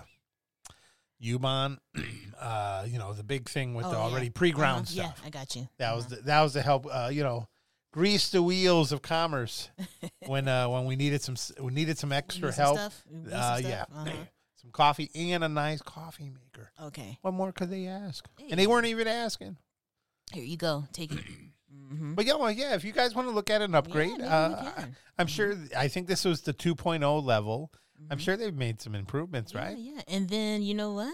Ubon, 1.23 1.77
uh, 2.39 2.85
you 2.87 2.99
know, 2.99 3.13
the 3.13 3.23
big 3.23 3.49
thing 3.49 3.73
with 3.73 3.85
Oh, 3.87 3.89
the 3.91 3.95
yeah. 3.95 4.01
already 4.03 4.29
pre-ground 4.29 4.85
Uh-huh. 4.87 5.05
stuff. 5.07 5.19
Yeah, 5.21 5.25
I 5.25 5.29
got 5.29 5.55
you. 5.55 5.67
That 5.77 5.93
was 5.93 6.05
Uh-huh. 6.05 6.15
the, 6.17 6.21
that 6.23 6.41
was 6.41 6.53
to 6.53 6.61
help, 6.61 6.85
uh, 6.91 7.09
you 7.11 7.23
know, 7.23 7.47
grease 7.91 8.29
the 8.29 8.43
wheels 8.43 8.91
of 8.91 9.01
commerce 9.01 9.69
when 10.27 10.47
uh, 10.47 10.67
when 10.69 10.85
we 10.85 10.95
needed 10.95 11.21
some 11.21 11.33
s- 11.35 11.53
we 11.59 11.71
needed 11.73 11.97
some 11.97 12.11
extra 12.11 12.51
help, 12.53 12.77
stuff? 12.77 13.03
You 13.09 13.17
need 13.19 13.29
some 13.31 13.39
uh, 13.39 13.57
stuff? 13.57 13.69
yeah, 13.71 13.85
Uh-huh. 13.91 14.25
Some 14.65 14.71
coffee 14.71 15.11
and 15.13 15.43
a 15.43 15.47
nice 15.49 15.81
coffee 15.81 16.31
maker. 16.31 16.71
Okay. 16.81 17.19
What 17.21 17.33
more 17.35 17.51
could 17.51 17.69
they 17.69 17.85
ask? 17.87 18.27
Hey. 18.39 18.47
And 18.49 18.59
they 18.59 18.65
weren't 18.67 18.87
even 18.87 19.07
asking. 19.07 19.57
Here 20.33 20.43
you 20.43 20.57
go. 20.57 20.85
Take 20.93 21.13
it. 21.13 21.19
Mm-hmm. 21.75 22.13
But 22.15 22.25
yeah, 22.25 22.33
well, 22.35 22.49
yeah, 22.49 22.73
if 22.73 22.83
you 22.83 22.91
guys 22.93 23.13
want 23.13 23.27
to 23.27 23.33
look 23.33 23.49
at 23.51 23.61
an 23.61 23.75
upgrade, 23.75 24.19
uh, 24.19 24.71
I- 24.77 24.85
I'm 25.19 25.27
sure. 25.27 25.53
I 25.77 25.87
think 25.87 26.07
this 26.07 26.25
was 26.25 26.41
the 26.41 26.53
2.0 26.53 27.23
level. 27.23 27.71
I'm 28.09 28.17
sure 28.17 28.35
they've 28.35 28.55
made 28.55 28.81
some 28.81 28.95
improvements, 28.95 29.51
Mm-hmm. 29.51 29.59
Yeah, 29.61 29.67
right? 29.67 29.77
Yeah, 30.07 30.15
and 30.15 30.27
then 30.27 30.61
you 30.63 30.73
know 30.73 30.93
what? 30.93 31.13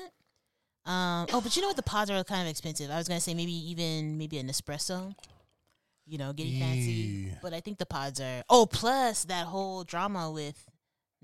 Um. 0.89 1.27
Oh, 1.33 1.41
but 1.41 1.55
you 1.55 1.61
know 1.61 1.67
what? 1.67 1.75
The 1.77 1.83
pods 1.83 2.09
are 2.09 2.23
kind 2.23 2.43
of 2.43 2.47
expensive. 2.47 2.89
I 2.89 2.97
was 2.97 3.07
gonna 3.07 3.19
say 3.19 3.33
maybe 3.33 3.51
even 3.71 4.17
maybe 4.17 4.37
an 4.37 4.47
espresso. 4.47 5.13
You 6.05 6.17
know, 6.19 6.31
getting 6.31 6.59
fancy. 6.59 6.91
Yeah. 7.31 7.33
But 7.41 7.53
I 7.53 7.59
think 7.59 7.77
the 7.77 7.85
pods 7.85 8.21
are. 8.21 8.43
Oh, 8.49 8.65
plus 8.65 9.25
that 9.25 9.47
whole 9.47 9.83
drama 9.83 10.31
with 10.31 10.69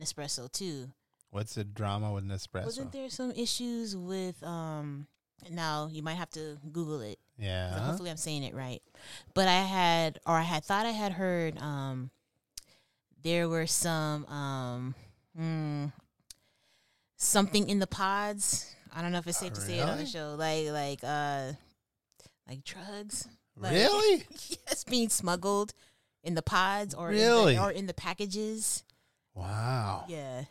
Nespresso 0.01 0.51
too. 0.51 0.89
What's 1.31 1.55
the 1.55 1.63
drama 1.63 2.11
with 2.13 2.23
Nespresso? 2.25 2.65
Wasn't 2.65 2.91
there 2.91 3.09
some 3.09 3.31
issues 3.31 3.95
with 3.95 4.41
um? 4.43 5.07
Now 5.51 5.87
you 5.91 6.01
might 6.01 6.15
have 6.15 6.29
to 6.31 6.57
Google 6.71 7.01
it. 7.01 7.19
yeah. 7.37 7.77
Hopefully, 7.79 8.09
I'm 8.09 8.17
saying 8.17 8.43
it 8.43 8.55
right. 8.55 8.81
But 9.35 9.47
I 9.47 9.61
had, 9.61 10.19
or 10.25 10.33
I 10.33 10.41
had 10.41 10.63
thought 10.65 10.85
I 10.87 10.91
had 10.91 11.11
heard, 11.11 11.61
um, 11.61 12.09
there 13.23 13.47
were 13.47 13.67
some, 13.67 14.25
um, 14.25 14.95
hmm, 15.37 15.85
something 17.17 17.69
in 17.69 17.79
the 17.79 17.87
pods. 17.87 18.73
I 18.95 19.01
don't 19.03 19.11
know 19.11 19.19
if 19.19 19.27
it's 19.27 19.37
safe 19.37 19.53
to 19.53 19.61
say 19.61 19.77
it 19.79 19.87
on 19.87 19.97
the 19.99 20.05
show, 20.07 20.35
like, 20.39 20.67
like, 20.69 20.99
uh, 21.03 21.51
like 22.47 22.63
drugs. 22.63 23.27
Like- 23.55 23.73
Really? 23.73 24.23
yes, 24.67 24.83
being 24.85 25.09
smuggled 25.09 25.73
in 26.23 26.33
the 26.33 26.41
pods 26.41 26.95
or 26.95 27.09
Really? 27.09 27.53
in 27.53 27.57
the, 27.59 27.63
or 27.63 27.71
in 27.71 27.85
the 27.85 27.93
packages. 27.93 28.83
Wow. 29.35 30.05
Yeah. 30.07 30.45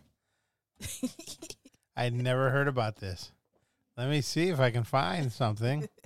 I'd 1.96 2.12
never 2.14 2.50
heard 2.50 2.68
about 2.68 2.96
this. 2.96 3.32
Let 3.96 4.08
me 4.10 4.20
see 4.20 4.48
if 4.48 4.60
I 4.60 4.70
can 4.70 4.84
find 4.84 5.32
something. 5.32 5.88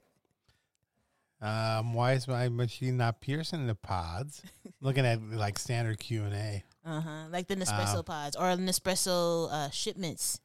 Um, 1.42 1.94
why 1.94 2.12
is 2.12 2.28
my 2.28 2.50
machine 2.50 2.98
not 2.98 3.22
piercing 3.22 3.66
the 3.66 3.74
pods? 3.74 4.42
Looking 4.82 5.06
at 5.06 5.22
like 5.22 5.58
standard 5.58 5.98
Q 5.98 6.24
and 6.24 6.34
A. 6.34 6.62
Uh 6.84 7.00
huh. 7.00 7.24
Like 7.30 7.48
the 7.48 7.56
Nespresso 7.56 7.98
Um, 8.00 8.04
pods 8.04 8.36
or 8.36 8.44
Nespresso 8.56 9.50
uh, 9.50 9.70
shipments. 9.70 10.38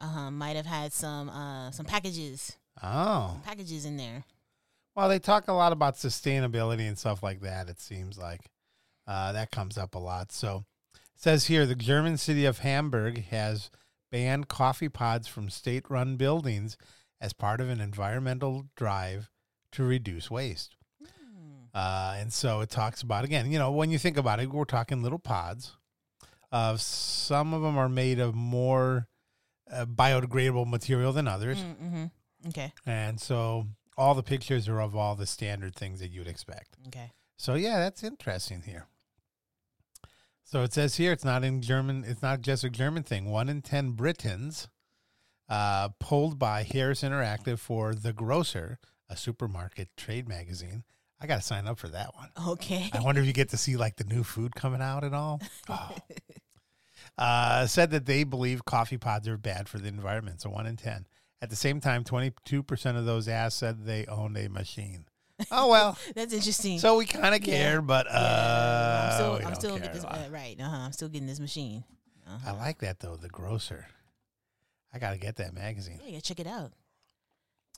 Uh 0.00 0.08
huh. 0.08 0.30
Might 0.32 0.56
have 0.56 0.66
had 0.66 0.92
some 0.92 1.28
uh 1.28 1.70
some 1.70 1.86
packages 1.86 2.56
Oh, 2.82 3.40
packages 3.44 3.84
in 3.84 3.96
there. 3.96 4.24
well, 4.96 5.08
they 5.08 5.20
talk 5.20 5.46
a 5.46 5.52
lot 5.52 5.72
about 5.72 5.94
sustainability 5.94 6.88
and 6.88 6.98
stuff 6.98 7.22
like 7.22 7.40
that. 7.42 7.68
It 7.68 7.78
seems 7.80 8.18
like 8.18 8.50
uh, 9.06 9.30
that 9.34 9.52
comes 9.52 9.78
up 9.78 9.94
a 9.94 9.98
lot. 10.00 10.32
So, 10.32 10.64
says 11.18 11.46
here 11.46 11.66
the 11.66 11.74
German 11.74 12.16
city 12.16 12.44
of 12.44 12.60
Hamburg 12.60 13.24
has 13.26 13.70
banned 14.10 14.48
coffee 14.48 14.88
pods 14.88 15.26
from 15.26 15.50
state 15.50 15.84
run 15.90 16.16
buildings 16.16 16.76
as 17.20 17.32
part 17.32 17.60
of 17.60 17.68
an 17.68 17.80
environmental 17.80 18.66
drive 18.76 19.28
to 19.72 19.82
reduce 19.82 20.30
waste. 20.30 20.76
Uh, 21.74 22.16
and 22.18 22.32
so 22.32 22.60
it 22.60 22.70
talks 22.70 23.02
about, 23.02 23.24
again, 23.24 23.50
you 23.50 23.58
know, 23.58 23.70
when 23.70 23.90
you 23.90 23.98
think 23.98 24.16
about 24.16 24.40
it, 24.40 24.50
we're 24.50 24.64
talking 24.64 25.02
little 25.02 25.18
pods. 25.18 25.76
Uh, 26.50 26.76
some 26.76 27.52
of 27.52 27.62
them 27.62 27.76
are 27.76 27.88
made 27.88 28.18
of 28.18 28.34
more 28.34 29.08
uh, 29.70 29.84
biodegradable 29.84 30.66
material 30.66 31.12
than 31.12 31.28
others. 31.28 31.58
Mm-hmm. 31.58 32.06
Okay. 32.48 32.72
And 32.86 33.20
so 33.20 33.66
all 33.96 34.14
the 34.14 34.22
pictures 34.22 34.68
are 34.68 34.80
of 34.80 34.96
all 34.96 35.14
the 35.14 35.26
standard 35.26 35.74
things 35.74 36.00
that 36.00 36.10
you'd 36.10 36.28
expect. 36.28 36.76
Okay. 36.86 37.12
So 37.36 37.54
yeah, 37.54 37.80
that's 37.80 38.02
interesting 38.02 38.62
here. 38.62 38.86
So 40.48 40.62
it 40.62 40.72
says 40.72 40.96
here 40.96 41.12
it's 41.12 41.26
not 41.26 41.44
in 41.44 41.60
German. 41.60 42.04
It's 42.08 42.22
not 42.22 42.40
just 42.40 42.64
a 42.64 42.70
German 42.70 43.02
thing. 43.02 43.26
One 43.26 43.50
in 43.50 43.60
ten 43.60 43.90
Britons, 43.90 44.68
uh, 45.46 45.90
polled 46.00 46.38
by 46.38 46.62
Harris 46.62 47.02
Interactive 47.02 47.58
for 47.58 47.94
The 47.94 48.14
Grocer, 48.14 48.78
a 49.10 49.16
supermarket 49.16 49.90
trade 49.94 50.26
magazine. 50.26 50.84
I 51.20 51.26
got 51.26 51.36
to 51.36 51.42
sign 51.42 51.66
up 51.66 51.78
for 51.78 51.88
that 51.88 52.14
one. 52.14 52.30
Okay. 52.52 52.88
I 52.94 53.02
wonder 53.02 53.20
if 53.20 53.26
you 53.26 53.34
get 53.34 53.50
to 53.50 53.58
see 53.58 53.76
like 53.76 53.96
the 53.96 54.04
new 54.04 54.24
food 54.24 54.54
coming 54.54 54.80
out 54.80 55.04
and 55.04 55.14
all. 55.14 55.42
Oh. 55.68 55.94
Uh, 57.18 57.66
said 57.66 57.90
that 57.90 58.06
they 58.06 58.24
believe 58.24 58.64
coffee 58.64 58.96
pods 58.96 59.28
are 59.28 59.36
bad 59.36 59.68
for 59.68 59.78
the 59.78 59.88
environment. 59.88 60.40
So 60.40 60.48
one 60.48 60.66
in 60.66 60.76
ten. 60.76 61.06
At 61.42 61.50
the 61.50 61.56
same 61.56 61.80
time, 61.80 62.04
twenty-two 62.04 62.62
percent 62.62 62.96
of 62.96 63.04
those 63.04 63.28
asked 63.28 63.58
said 63.58 63.84
they 63.84 64.06
owned 64.06 64.38
a 64.38 64.48
machine. 64.48 65.04
Oh 65.50 65.68
well. 65.68 65.96
That's 66.14 66.32
interesting. 66.32 66.78
So 66.78 66.96
we 66.96 67.06
kind 67.06 67.34
of 67.34 67.46
Yeah. 67.46 67.54
care, 67.56 67.82
but 67.82 68.06
uh, 68.08 68.10
Yeah, 68.10 69.06
I'm 69.08 69.12
still, 69.14 69.48
I'm 69.48 69.54
still 69.54 69.78
getting 69.78 69.92
this 69.92 70.04
uh, 70.04 70.28
right. 70.30 70.56
Uh-huh. 70.60 70.76
I'm 70.76 70.92
still 70.92 71.08
getting 71.08 71.26
this 71.28 71.40
machine. 71.40 71.84
Uh-huh. 72.26 72.50
I 72.50 72.56
like 72.56 72.78
that 72.80 73.00
though, 73.00 73.16
the 73.16 73.28
grocer. 73.28 73.86
I 74.92 74.98
gotta 74.98 75.18
get 75.18 75.36
that 75.36 75.54
magazine. 75.54 76.00
Yeah, 76.04 76.20
check 76.20 76.40
it 76.40 76.46
out. 76.46 76.72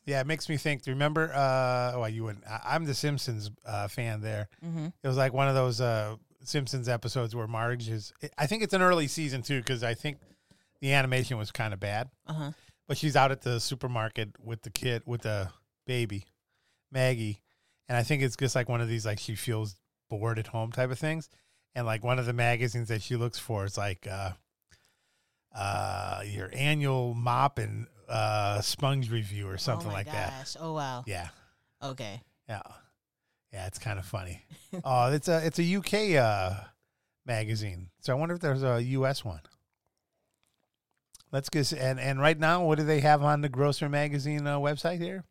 Yeah, 0.06 0.20
it 0.20 0.26
makes 0.26 0.48
me 0.48 0.56
think. 0.56 0.82
Remember? 0.86 1.32
Uh, 1.34 1.98
well, 1.98 2.08
you 2.08 2.24
wouldn't. 2.24 2.44
I, 2.48 2.60
I'm 2.74 2.84
the 2.86 2.94
Simpsons 2.94 3.50
uh, 3.66 3.86
fan. 3.88 4.20
There, 4.22 4.48
Mm-hmm. 4.64 4.86
it 5.02 5.06
was 5.08 5.16
like 5.18 5.32
one 5.34 5.46
of 5.48 5.54
those 5.54 5.80
uh, 5.80 6.16
Simpsons 6.42 6.88
episodes 6.88 7.36
where 7.36 7.46
Marge 7.46 7.88
is. 7.88 8.12
I 8.38 8.46
think 8.46 8.62
it's 8.62 8.72
an 8.72 8.80
early 8.82 9.06
season 9.08 9.42
too, 9.42 9.58
because 9.58 9.82
I 9.84 9.92
think 9.94 10.16
the 10.80 10.94
animation 10.94 11.36
was 11.36 11.52
kind 11.52 11.74
of 11.74 11.80
bad. 11.80 12.08
Uh 12.26 12.32
huh. 12.32 12.50
But 12.88 12.96
she's 12.96 13.14
out 13.14 13.30
at 13.30 13.42
the 13.42 13.60
supermarket 13.60 14.30
with 14.42 14.62
the 14.62 14.70
kid, 14.70 15.02
with 15.04 15.22
the 15.22 15.50
baby, 15.86 16.24
Maggie, 16.90 17.40
and 17.90 17.96
I 17.96 18.04
think 18.04 18.22
it's 18.22 18.36
just 18.36 18.54
like 18.54 18.68
one 18.68 18.80
of 18.80 18.88
these 18.88 19.04
like 19.04 19.18
she 19.18 19.34
feels 19.34 19.74
bored 20.08 20.38
at 20.38 20.46
home 20.46 20.70
type 20.70 20.92
of 20.92 20.98
things, 20.98 21.28
and 21.74 21.84
like 21.84 22.04
one 22.04 22.20
of 22.20 22.24
the 22.24 22.32
magazines 22.32 22.86
that 22.86 23.02
she 23.02 23.16
looks 23.16 23.36
for 23.36 23.64
is 23.64 23.76
like 23.76 24.06
uh, 24.08 24.30
uh, 25.52 26.22
your 26.24 26.50
annual 26.54 27.14
mop 27.14 27.58
and 27.58 27.88
uh, 28.08 28.60
sponge 28.60 29.10
review 29.10 29.48
or 29.48 29.58
something 29.58 29.90
oh 29.90 29.92
like 29.92 30.06
that. 30.06 30.56
Oh 30.60 30.72
wow. 30.72 31.02
Yeah, 31.04 31.30
Okay. 31.82 32.22
yeah, 32.48 32.62
yeah. 33.52 33.66
It's 33.66 33.80
kind 33.80 33.98
of 33.98 34.06
funny. 34.06 34.44
oh, 34.84 35.12
it's 35.12 35.26
a 35.26 35.44
it's 35.44 35.58
a 35.58 35.76
UK 35.76 36.16
uh, 36.16 36.60
magazine, 37.26 37.88
so 38.02 38.12
I 38.12 38.16
wonder 38.16 38.36
if 38.36 38.40
there's 38.40 38.62
a 38.62 38.80
US 38.84 39.24
one. 39.24 39.40
Let's 41.32 41.48
get 41.48 41.72
and 41.72 41.98
and 41.98 42.20
right 42.20 42.38
now, 42.38 42.64
what 42.64 42.78
do 42.78 42.84
they 42.84 43.00
have 43.00 43.24
on 43.24 43.40
the 43.40 43.48
Grocer 43.48 43.88
magazine 43.88 44.46
uh, 44.46 44.60
website 44.60 45.00
here? 45.00 45.24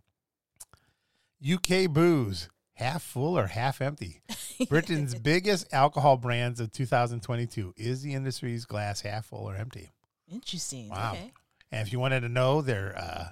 UK 1.44 1.90
booze, 1.90 2.50
half 2.74 3.02
full 3.02 3.38
or 3.38 3.48
half 3.48 3.82
empty. 3.82 4.22
Britain's 4.70 5.16
biggest 5.16 5.68
alcohol 5.74 6.18
brands 6.18 6.60
of 6.60 6.72
2022 6.72 7.74
is 7.78 8.02
the 8.02 8.14
industry's 8.14 8.66
glass 8.66 9.02
half 9.02 9.28
full 9.28 9.50
or 9.50 9.56
empty. 9.56 9.92
Interesting. 10.32 10.90
Wow. 10.90 11.14
Okay. 11.14 11.32
And 11.72 11.86
if 11.86 11.94
you 11.94 12.00
wanted 12.00 12.22
to 12.22 12.30
know 12.30 12.62
their 12.62 12.98
uh, 12.98 13.26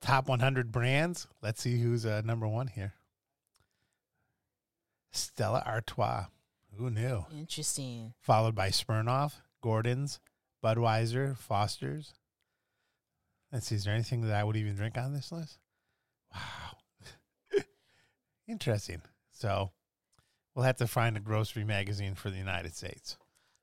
top 0.00 0.28
100 0.28 0.70
brands, 0.70 1.26
let's 1.42 1.60
see 1.60 1.80
who's 1.80 2.06
uh, 2.06 2.22
number 2.24 2.46
one 2.46 2.68
here. 2.68 2.94
Stella 5.12 5.62
Artois. 5.66 6.26
Who 6.76 6.88
knew? 6.88 7.26
Interesting. 7.32 8.14
Followed 8.20 8.54
by 8.54 8.68
Smirnoff, 8.68 9.34
Gordon's, 9.60 10.20
Budweiser, 10.64 11.36
Foster's. 11.36 12.14
Let's 13.52 13.66
see, 13.66 13.74
is 13.74 13.84
there 13.84 13.94
anything 13.94 14.22
that 14.22 14.34
I 14.34 14.44
would 14.44 14.56
even 14.56 14.76
drink 14.76 14.96
on 14.96 15.12
this 15.12 15.32
list? 15.32 15.58
Wow. 16.32 16.69
Interesting. 18.50 19.02
So 19.32 19.70
we'll 20.54 20.64
have 20.64 20.76
to 20.78 20.86
find 20.86 21.16
a 21.16 21.20
grocery 21.20 21.64
magazine 21.64 22.14
for 22.14 22.30
the 22.30 22.36
United 22.38 22.74
States. 22.74 23.16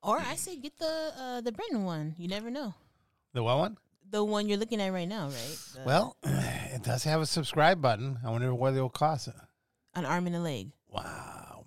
Or 0.03 0.17
I 0.19 0.35
say 0.35 0.55
get 0.57 0.77
the 0.77 1.11
uh, 1.17 1.41
the 1.41 1.51
Britain 1.51 1.83
one. 1.83 2.15
You 2.17 2.27
never 2.27 2.49
know. 2.49 2.73
The 3.33 3.43
what 3.43 3.57
one? 3.57 3.77
The 4.09 4.23
one 4.23 4.47
you're 4.47 4.57
looking 4.57 4.79
at 4.81 4.93
right 4.93 5.07
now, 5.07 5.25
right? 5.25 5.57
The- 5.75 5.81
Well, 5.85 6.15
it 6.23 6.83
does 6.83 7.03
have 7.03 7.19
a 7.21 7.25
subscribe 7.25 7.81
button. 7.81 8.19
I 8.25 8.29
wonder 8.29 8.53
what 8.55 8.73
it'll 8.73 8.89
cost. 8.89 9.27
an 9.95 10.05
arm 10.05 10.27
and 10.27 10.35
a 10.35 10.39
leg. 10.39 10.71
Wow. 10.89 11.65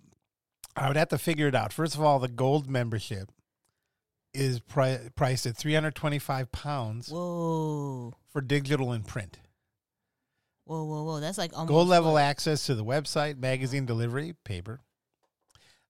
I 0.74 0.88
would 0.88 0.96
have 0.96 1.09
to 1.11 1.18
figure 1.18 1.48
it 1.48 1.54
out. 1.54 1.72
First 1.74 1.94
of 1.96 2.00
all, 2.00 2.18
the 2.18 2.28
gold 2.28 2.70
membership 2.70 3.30
is 4.33 4.61
pri- 4.61 5.11
priced 5.16 5.44
at 5.44 5.56
325 5.56 6.50
pounds 6.52 7.11
Whoa. 7.11 8.14
for 8.33 8.40
digital 8.40 8.92
and 8.92 9.04
print. 9.06 9.38
Whoa, 10.70 10.85
whoa, 10.85 11.02
whoa. 11.02 11.18
That's 11.18 11.37
like 11.37 11.52
almost 11.52 11.68
Gold 11.68 11.88
level 11.88 12.12
what? 12.12 12.22
access 12.22 12.66
to 12.66 12.76
the 12.76 12.85
website, 12.85 13.37
magazine 13.37 13.87
delivery, 13.87 14.37
paper, 14.44 14.78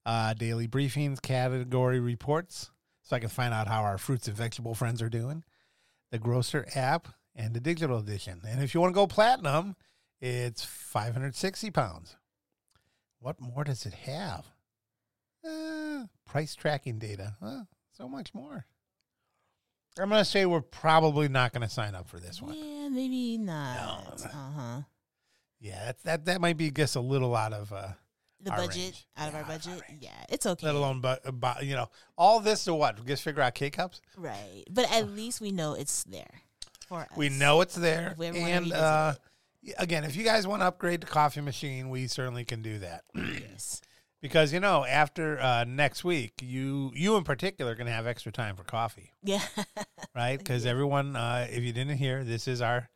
uh, 0.07 0.33
daily 0.33 0.67
briefings, 0.67 1.21
category 1.21 1.99
reports, 1.99 2.71
so 3.03 3.15
I 3.15 3.19
can 3.19 3.29
find 3.29 3.53
out 3.53 3.67
how 3.67 3.83
our 3.83 3.99
fruits 3.99 4.27
and 4.27 4.35
vegetable 4.35 4.73
friends 4.73 4.99
are 5.03 5.09
doing, 5.09 5.43
the 6.09 6.17
grocer 6.17 6.65
app, 6.73 7.09
and 7.35 7.53
the 7.53 7.59
digital 7.59 7.99
edition. 7.99 8.41
And 8.43 8.63
if 8.63 8.73
you 8.73 8.81
want 8.81 8.89
to 8.89 8.95
go 8.95 9.05
platinum, 9.05 9.75
it's 10.19 10.65
560 10.65 11.69
pounds. 11.69 12.15
What 13.19 13.39
more 13.39 13.63
does 13.63 13.85
it 13.85 13.93
have? 13.93 14.47
Uh, 15.47 16.05
price 16.25 16.55
tracking 16.55 16.97
data. 16.97 17.35
Huh, 17.39 17.65
so 17.91 18.09
much 18.09 18.33
more. 18.33 18.65
I'm 19.99 20.09
going 20.09 20.21
to 20.21 20.25
say 20.25 20.45
we're 20.45 20.61
probably 20.61 21.27
not 21.27 21.51
going 21.53 21.61
to 21.67 21.69
sign 21.69 21.95
up 21.95 22.07
for 22.07 22.19
this 22.19 22.41
one. 22.41 22.53
Yeah, 22.55 22.87
maybe 22.89 23.37
not. 23.37 24.19
No. 24.19 24.25
Uh 24.29 24.51
huh. 24.57 24.81
Yeah, 25.59 25.85
that 25.85 26.03
that 26.03 26.25
that 26.25 26.41
might 26.41 26.57
be 26.57 26.71
just 26.71 26.95
a 26.95 27.01
little 27.01 27.35
out 27.35 27.53
of 27.53 27.71
uh, 27.71 27.89
The 28.41 28.51
Our 28.51 28.57
budget 28.57 28.77
range. 28.77 29.07
out 29.17 29.27
of 29.27 29.33
Yeah, 29.33 29.39
our 29.39 29.43
out 29.45 29.45
of 29.45 29.51
our 29.67 29.75
budget. 29.75 29.83
Yeah, 29.99 30.09
it's 30.29 30.45
okay. 30.45 30.65
let 30.65 30.75
alone 30.75 31.01
but, 31.01 31.63
you 31.63 31.75
know 31.75 31.89
all 32.17 32.39
this 32.39 32.63
to 32.65 32.73
what? 32.73 33.05
Just 33.05 33.21
figure 33.23 33.41
out 33.43 33.53
K 33.53 33.69
cups. 33.69 34.01
right, 34.17 34.63
but 34.71 34.91
at 34.91 35.09
least 35.11 35.39
we 35.41 35.51
know 35.51 35.73
it's 35.73 36.03
there 36.05 36.41
for 36.87 37.01
us. 37.01 37.09
We 37.15 37.29
know 37.29 37.61
it's 37.61 37.75
there, 37.75 38.11
If 38.13 38.17
we 38.17 38.27
ever 38.27 38.39
wanna 38.39 38.51
and 38.53 38.73
uh, 38.73 39.13
again, 39.77 40.03
if 40.03 40.15
you 40.15 40.23
guys 40.23 40.47
want 40.47 40.61
to 40.61 40.65
upgrade 40.65 41.01
the 41.01 41.07
coffee 41.07 41.41
machine, 41.41 41.89
we 41.89 42.07
certainly 42.07 42.43
can 42.45 42.61
do 42.63 42.79
that. 42.79 43.03
Yes. 43.13 43.81
Because 44.21 44.53
you 44.53 44.59
know, 44.59 44.85
after 44.85 45.39
uh, 45.39 45.63
next 45.65 46.03
week, 46.03 46.33
you 46.41 46.91
you 46.95 47.15
in 47.17 47.23
particular 47.23 47.71
are 47.71 47.75
going 47.75 47.87
to 47.87 47.93
have 47.93 48.07
extra 48.07 48.31
time 48.31 48.55
for 48.55 48.63
coffee, 48.63 49.11
Yeah. 49.23 49.41
right? 50.15 50.37
Because 50.37 50.65
everyone, 50.65 51.15
uh, 51.15 51.47
if 51.49 51.63
you 51.63 51.73
didn't 51.73 51.97
hear, 51.97 52.23
this 52.23 52.47
is 52.47 52.61
our 52.61 52.89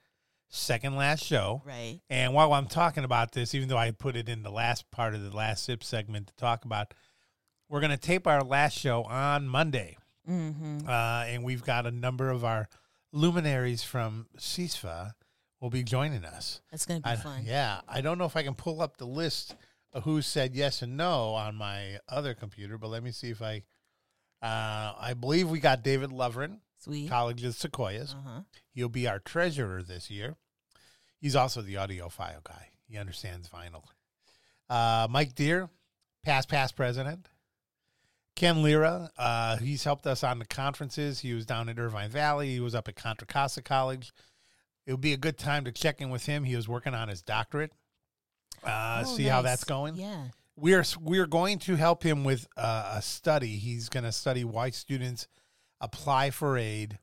second 0.49 0.95
last 0.95 1.23
show. 1.23 1.61
right. 1.65 1.99
And 2.09 2.33
while 2.33 2.53
I'm 2.53 2.67
talking 2.67 3.03
about 3.03 3.31
this, 3.33 3.53
even 3.55 3.67
though 3.67 3.77
I 3.77 3.91
put 3.91 4.15
it 4.15 4.29
in 4.29 4.43
the 4.43 4.51
last 4.51 4.89
part 4.91 5.15
of 5.15 5.21
the 5.23 5.35
last 5.35 5.63
sip 5.65 5.83
segment 5.83 6.27
to 6.27 6.35
talk 6.35 6.63
about, 6.65 6.93
we're 7.67 7.79
going 7.81 7.91
to 7.91 7.97
tape 7.97 8.27
our 8.27 8.41
last 8.43 8.77
show 8.77 9.03
on 9.03 9.47
Monday. 9.47 9.97
Mm-hmm. 10.29 10.87
Uh, 10.87 11.23
and 11.27 11.43
we've 11.43 11.63
got 11.63 11.85
a 11.87 11.91
number 11.91 12.29
of 12.29 12.45
our 12.45 12.69
luminaries 13.11 13.83
from 13.83 14.27
CISFA 14.37 15.11
will 15.61 15.69
be 15.69 15.83
joining 15.83 16.25
us. 16.25 16.61
That's 16.71 16.85
gonna 16.85 16.99
be 17.01 17.09
I- 17.09 17.15
fun. 17.15 17.43
Yeah, 17.45 17.81
I 17.87 18.01
don't 18.01 18.17
know 18.17 18.25
if 18.25 18.35
I 18.35 18.43
can 18.43 18.53
pull 18.55 18.81
up 18.81 18.97
the 18.97 19.05
list 19.07 19.55
who 20.03 20.21
said 20.21 20.55
yes 20.55 20.81
and 20.81 20.97
no 20.97 21.33
on 21.33 21.55
my 21.55 21.99
other 22.09 22.33
computer, 22.33 22.77
but 22.77 22.89
let 22.89 23.03
me 23.03 23.11
see 23.11 23.29
if 23.29 23.41
I. 23.41 23.63
Uh, 24.41 24.93
I 24.99 25.15
believe 25.19 25.49
we 25.49 25.59
got 25.59 25.83
David 25.83 26.11
Lovren, 26.11 26.59
Sweet. 26.77 27.09
College 27.09 27.43
of 27.43 27.55
Sequoias. 27.55 28.13
Uh 28.13 28.29
huh. 28.29 28.41
He'll 28.73 28.89
be 28.89 29.07
our 29.07 29.19
treasurer 29.19 29.81
this 29.81 30.11
year. 30.11 30.35
He's 31.19 31.35
also 31.35 31.61
the 31.61 31.75
audiophile 31.75 32.43
guy. 32.43 32.69
He 32.87 32.97
understands 32.97 33.49
vinyl. 33.49 33.83
Uh, 34.69 35.07
Mike 35.09 35.33
Deere, 35.33 35.69
past 36.23 36.49
past 36.49 36.75
president. 36.75 37.27
Ken 38.35 38.61
Lira, 38.61 39.09
uh, 39.17 39.57
he's 39.57 39.85
helped 39.85 40.05
us 40.05 40.23
on 40.23 40.39
the 40.39 40.45
conferences. 40.45 41.21
He 41.21 41.33
was 41.33 41.45
down 41.45 41.69
at 41.69 41.79
Irvine 41.79 42.09
Valley. 42.09 42.49
He 42.49 42.59
was 42.59 42.75
up 42.75 42.87
at 42.89 42.95
Contra 42.95 43.25
Costa 43.25 43.61
College. 43.61 44.11
It 44.85 44.91
would 44.91 45.01
be 45.01 45.13
a 45.13 45.17
good 45.17 45.37
time 45.37 45.63
to 45.65 45.71
check 45.71 46.01
in 46.01 46.09
with 46.09 46.25
him. 46.25 46.43
He 46.43 46.55
was 46.55 46.67
working 46.67 46.93
on 46.93 47.07
his 47.07 47.21
doctorate. 47.21 47.71
Uh, 48.65 49.03
Oh, 49.05 49.15
see 49.15 49.23
how 49.23 49.41
that's 49.41 49.63
going 49.63 49.95
Yeah. 49.95 50.29
we 50.55 50.73
are 50.73 50.83
we 50.99 51.19
are 51.19 51.27
going 51.27 51.59
to 51.59 51.75
help 51.75 52.03
him 52.03 52.23
with 52.23 52.47
uh, 52.57 52.93
a 52.97 53.01
study. 53.01 53.57
He's 53.57 53.89
going 53.89 54.03
to 54.05 54.11
study 54.11 54.43
why 54.43 54.69
students 54.71 55.27
apply 55.81 56.31
for 56.31 56.57
aid 56.57 56.97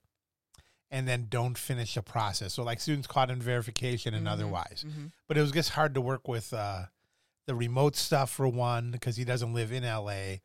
and 0.90 1.06
then 1.08 1.26
don't 1.28 1.56
finish 1.56 1.96
a 1.96 2.02
process. 2.02 2.52
So 2.54 2.62
like 2.62 2.80
students 2.80 3.06
caught 3.06 3.30
in 3.30 3.40
verification 3.40 4.12
and 4.14 4.26
Mhm. 4.26 4.30
otherwise. 4.30 4.84
Mm-hmm. 4.86 5.06
But 5.28 5.38
it 5.38 5.40
was 5.40 5.52
just 5.52 5.70
hard 5.70 5.94
to 5.94 6.00
work 6.00 6.26
with 6.28 6.52
uh, 6.52 6.86
the 7.46 7.54
remote 7.54 7.96
stuff 7.96 8.30
for 8.30 8.46
one 8.48 8.90
because 8.90 9.16
he 9.16 9.24
doesn't 9.24 9.54
live 9.54 9.72
in 9.72 9.84
LA, 9.84 10.38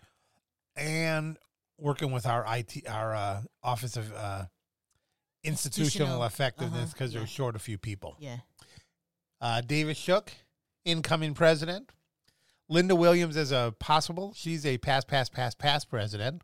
and 0.76 1.38
working 1.80 2.12
with 2.12 2.26
our 2.26 2.44
IT, 2.58 2.88
our 2.88 3.14
uh, 3.16 3.42
Office 3.64 3.98
of 3.98 4.12
uh, 4.14 4.46
Institutional 5.44 5.86
Institutional, 5.86 6.24
Effectiveness 6.24 6.84
uh-huh, 6.84 6.92
because 6.94 7.14
they're 7.14 7.22
yeah. 7.22 7.28
short 7.28 7.56
a 7.56 7.60
few 7.60 7.78
people. 7.78 8.16
Yeah. 8.20 8.38
Uh, 9.40 9.62
Davis 9.62 9.98
Shook, 9.98 10.32
incoming 10.88 11.34
president. 11.34 11.92
Linda 12.70 12.96
Williams 12.96 13.38
as 13.38 13.52
a 13.52 13.74
possible. 13.80 14.34
She's 14.36 14.66
a 14.66 14.78
past, 14.78 15.08
past, 15.08 15.32
past, 15.34 15.60
past 15.60 15.90
president. 15.90 16.42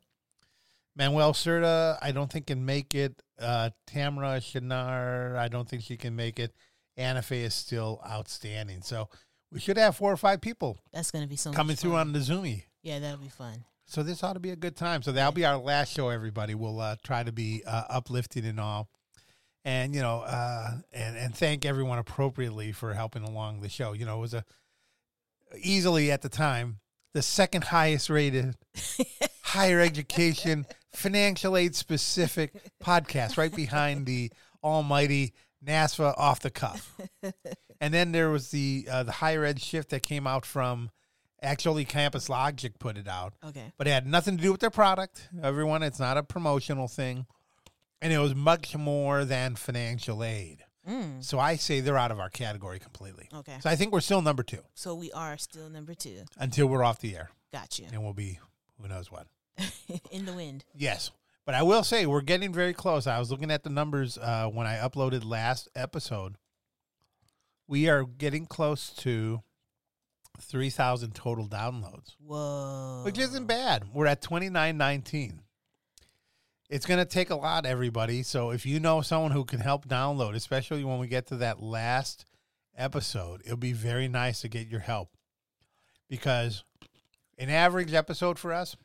Manuel 0.95 1.34
Serta, 1.34 1.97
I 2.01 2.12
don't 2.12 2.32
think 2.32 2.47
can 2.47 2.65
make 2.65 2.93
it. 2.93 3.21
Uh, 3.39 3.71
Tamara 3.88 4.39
Shinar, 4.39 5.36
I 5.38 5.47
don't 5.47 5.67
think 5.67 5.82
she 5.82 5.97
can 5.97 6.15
make 6.15 6.39
it. 6.39 6.53
Anna 6.95 7.21
Faye 7.21 7.43
is 7.43 7.56
still 7.56 7.99
outstanding. 8.08 8.82
So 8.84 9.10
we 9.51 9.60
should 9.60 9.77
have 9.77 9.95
four 9.95 10.12
or 10.12 10.17
five 10.17 10.41
people 10.41 10.77
That's 10.91 11.10
gonna 11.10 11.27
be 11.27 11.36
so 11.36 11.51
coming 11.51 11.75
through 11.75 11.95
on 11.95 12.13
the 12.13 12.19
Zoomy. 12.19 12.65
Yeah, 12.84 12.99
that'll 12.99 13.17
be 13.17 13.29
fun. 13.29 13.65
So 13.86 14.03
this 14.03 14.23
ought 14.23 14.34
to 14.34 14.39
be 14.39 14.51
a 14.51 14.56
good 14.56 14.75
time. 14.75 15.01
So 15.01 15.12
that'll 15.12 15.32
be 15.32 15.45
our 15.45 15.58
last 15.58 15.93
show. 15.93 16.10
Everybody, 16.10 16.53
we'll 16.53 16.79
uh, 16.79 16.95
try 17.03 17.23
to 17.23 17.32
be 17.32 17.63
uh, 17.65 17.84
uplifting 17.89 18.45
and 18.45 18.60
all, 18.60 18.89
and 19.65 19.93
you 19.95 20.02
know, 20.02 20.19
uh, 20.21 20.71
and 20.91 21.17
and 21.17 21.36
thank 21.36 21.65
everyone 21.65 21.97
appropriately 21.99 22.71
for 22.71 22.93
helping 22.93 23.23
along 23.23 23.62
the 23.62 23.69
show. 23.69 23.93
You 23.93 24.06
know, 24.06 24.17
it 24.17 24.21
was 24.21 24.34
a 24.34 24.45
easily 25.62 26.12
at 26.12 26.21
the 26.21 26.30
time 26.30 26.80
the 27.13 27.21
second 27.21 27.65
highest 27.65 28.10
rated 28.10 28.56
higher 29.43 29.80
education 29.80 30.65
financial 30.93 31.56
aid 31.58 31.76
specific 31.76 32.54
podcast, 32.84 33.38
right 33.38 33.56
behind 33.56 34.06
the 34.06 34.32
almighty 34.63 35.34
NASFAA 35.65 36.13
off 36.17 36.39
the 36.39 36.49
cuff. 36.49 36.95
And 37.80 37.93
then 37.93 38.12
there 38.13 38.30
was 38.30 38.49
the 38.52 38.88
uh, 38.89 39.04
the 39.04 39.12
higher 39.12 39.43
ed 39.43 39.62
shift 39.62 39.89
that 39.89 40.04
came 40.04 40.26
out 40.26 40.45
from 40.45 40.89
actually 41.41 41.84
Campus 41.86 42.30
Logic 42.30 42.78
put 42.80 42.97
it 42.97 43.08
out 43.08 43.34
Okay. 43.45 43.73
but 43.78 43.86
it 43.86 43.89
had 43.91 44.08
nothing 44.08 44.38
to 44.38 44.43
do 44.43 44.52
with 44.52 44.62
their 44.62 44.69
product. 44.69 45.28
Everyone, 45.41 45.84
it's 45.84 45.99
not 45.99 46.17
a 46.17 46.23
promotional 46.23 46.88
thing. 46.88 47.26
And 48.03 48.11
it 48.13 48.19
was 48.19 48.35
much 48.35 48.75
more 48.75 49.23
than 49.25 49.55
financial 49.55 50.23
aid. 50.23 50.63
Mm. 50.87 51.23
So 51.23 51.39
I 51.39 51.55
say 51.55 51.79
they're 51.79 51.97
out 51.97 52.11
of 52.11 52.19
our 52.19 52.29
category 52.29 52.77
completely. 52.77 53.29
Okay. 53.33 53.55
So 53.61 53.69
I 53.69 53.77
think 53.77 53.93
we're 53.93 54.01
still 54.01 54.21
number 54.21 54.43
two 54.43 54.59
So 54.75 54.93
we 54.93 55.09
are 55.13 55.37
still 55.37 55.69
number 55.69 55.93
two. 55.93 56.23
until 56.37 56.67
we're 56.67 56.83
off 56.83 56.99
the 56.99 57.15
air. 57.15 57.29
Got 57.53 57.79
you. 57.79 57.87
And 57.93 58.03
we'll 58.03 58.13
be 58.13 58.39
who 58.81 58.87
knows 58.89 59.09
what. 59.09 59.27
In 60.11 60.25
the 60.25 60.33
wind. 60.33 60.65
Yes. 60.75 61.11
But 61.45 61.55
I 61.55 61.63
will 61.63 61.83
say 61.83 62.05
we're 62.05 62.21
getting 62.21 62.51
very 62.51 62.73
close. 62.73 63.07
I 63.07 63.19
was 63.19 63.31
looking 63.31 63.51
at 63.51 63.63
the 63.63 63.69
numbers 63.69 64.17
uh, 64.17 64.47
when 64.47 64.67
I 64.67 64.75
uploaded 64.77 65.23
last 65.25 65.69
episode. 65.75 66.35
We 67.67 67.87
are 67.87 68.03
getting 68.03 68.45
close 68.45 68.89
to 68.97 69.41
3,000 70.41 71.15
total 71.15 71.47
downloads. 71.47 72.15
Whoa. 72.19 73.03
which 73.05 73.17
isn't 73.19 73.45
bad. 73.45 73.85
We're 73.93 74.07
at 74.07 74.21
twenty 74.21 74.49
nine 74.49 74.77
nineteen. 74.77 75.42
It's 76.73 76.88
going 76.88 76.97
to 76.97 77.05
take 77.05 77.29
a 77.29 77.36
lot, 77.36 77.67
everybody. 77.67 78.23
So 78.23 78.49
if 78.49 78.65
you 78.65 78.79
know 78.79 79.01
someone 79.01 79.29
who 79.29 79.45
can 79.45 79.59
help 79.59 79.88
download, 79.88 80.33
especially 80.33 80.83
when 80.83 80.97
we 80.97 81.05
get 81.05 81.27
to 81.27 81.36
that 81.36 81.62
last 81.62 82.25
episode, 82.75 83.41
it'll 83.45 83.57
be 83.57 83.73
very 83.73 84.07
nice 84.07 84.41
to 84.41 84.47
get 84.47 84.67
your 84.69 84.79
help 84.79 85.09
because 86.09 86.63
an 87.38 87.51
average 87.51 87.93
episode 87.93 88.39
for 88.39 88.51
us 88.51 88.75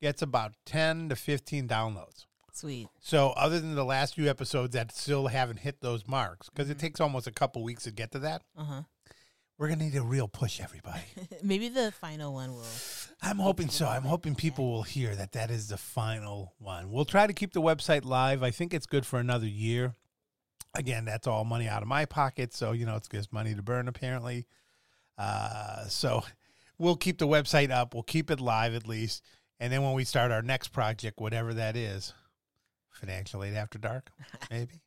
gets 0.00 0.22
about 0.22 0.52
ten 0.64 1.08
to 1.08 1.16
fifteen 1.16 1.66
downloads. 1.66 2.26
Sweet. 2.52 2.86
So 3.00 3.30
other 3.30 3.58
than 3.58 3.74
the 3.74 3.84
last 3.84 4.14
few 4.14 4.30
episodes 4.30 4.74
that 4.74 4.94
still 4.94 5.26
haven't 5.26 5.58
hit 5.58 5.80
those 5.80 6.06
marks, 6.06 6.48
because 6.48 6.70
it 6.70 6.78
takes 6.78 7.00
almost 7.00 7.26
a 7.26 7.32
couple 7.32 7.64
weeks 7.64 7.82
to 7.84 7.90
get 7.90 8.12
to 8.12 8.20
that, 8.20 8.42
Uh 8.56 8.64
huh. 8.64 8.82
We're 9.58 9.68
going 9.68 9.78
to 9.78 9.84
need 9.86 9.96
a 9.96 10.02
real 10.02 10.28
push, 10.28 10.60
everybody. 10.60 11.02
Maybe 11.42 11.68
the 11.68 11.92
final 11.92 12.34
one 12.34 12.52
will. 12.52 12.64
I'm 13.22 13.38
hoping 13.38 13.70
so. 13.70 13.86
I'm 13.86 14.02
hoping 14.02 14.34
people 14.34 14.70
will 14.70 14.82
hear 14.82 15.14
that 15.16 15.32
that 15.32 15.50
is 15.50 15.68
the 15.68 15.78
final 15.78 16.52
one. 16.58 16.90
We'll 16.90 17.06
try 17.06 17.26
to 17.26 17.32
keep 17.32 17.52
the 17.52 17.62
website 17.62 18.04
live. 18.04 18.42
I 18.42 18.50
think 18.50 18.74
it's 18.74 18.86
good 18.86 19.06
for 19.06 19.18
another 19.18 19.46
year. 19.46 19.94
Again, 20.74 21.06
that's 21.06 21.26
all 21.26 21.44
money 21.44 21.68
out 21.68 21.80
of 21.80 21.88
my 21.88 22.04
pocket, 22.04 22.52
so 22.52 22.72
you 22.72 22.84
know 22.84 22.96
it's 22.96 23.08
just 23.08 23.32
money 23.32 23.54
to 23.54 23.62
burn 23.62 23.88
apparently. 23.88 24.46
Uh, 25.16 25.86
so 25.86 26.22
we'll 26.76 26.96
keep 26.96 27.16
the 27.16 27.26
website 27.26 27.70
up. 27.70 27.94
We'll 27.94 28.02
keep 28.02 28.30
it 28.30 28.40
live 28.40 28.74
at 28.74 28.86
least, 28.86 29.24
and 29.58 29.72
then 29.72 29.82
when 29.82 29.94
we 29.94 30.04
start 30.04 30.30
our 30.30 30.42
next 30.42 30.68
project, 30.68 31.18
whatever 31.18 31.54
that 31.54 31.76
is, 31.76 32.12
financial 32.90 33.42
aid 33.42 33.54
after 33.54 33.78
dark, 33.78 34.10
maybe 34.50 34.82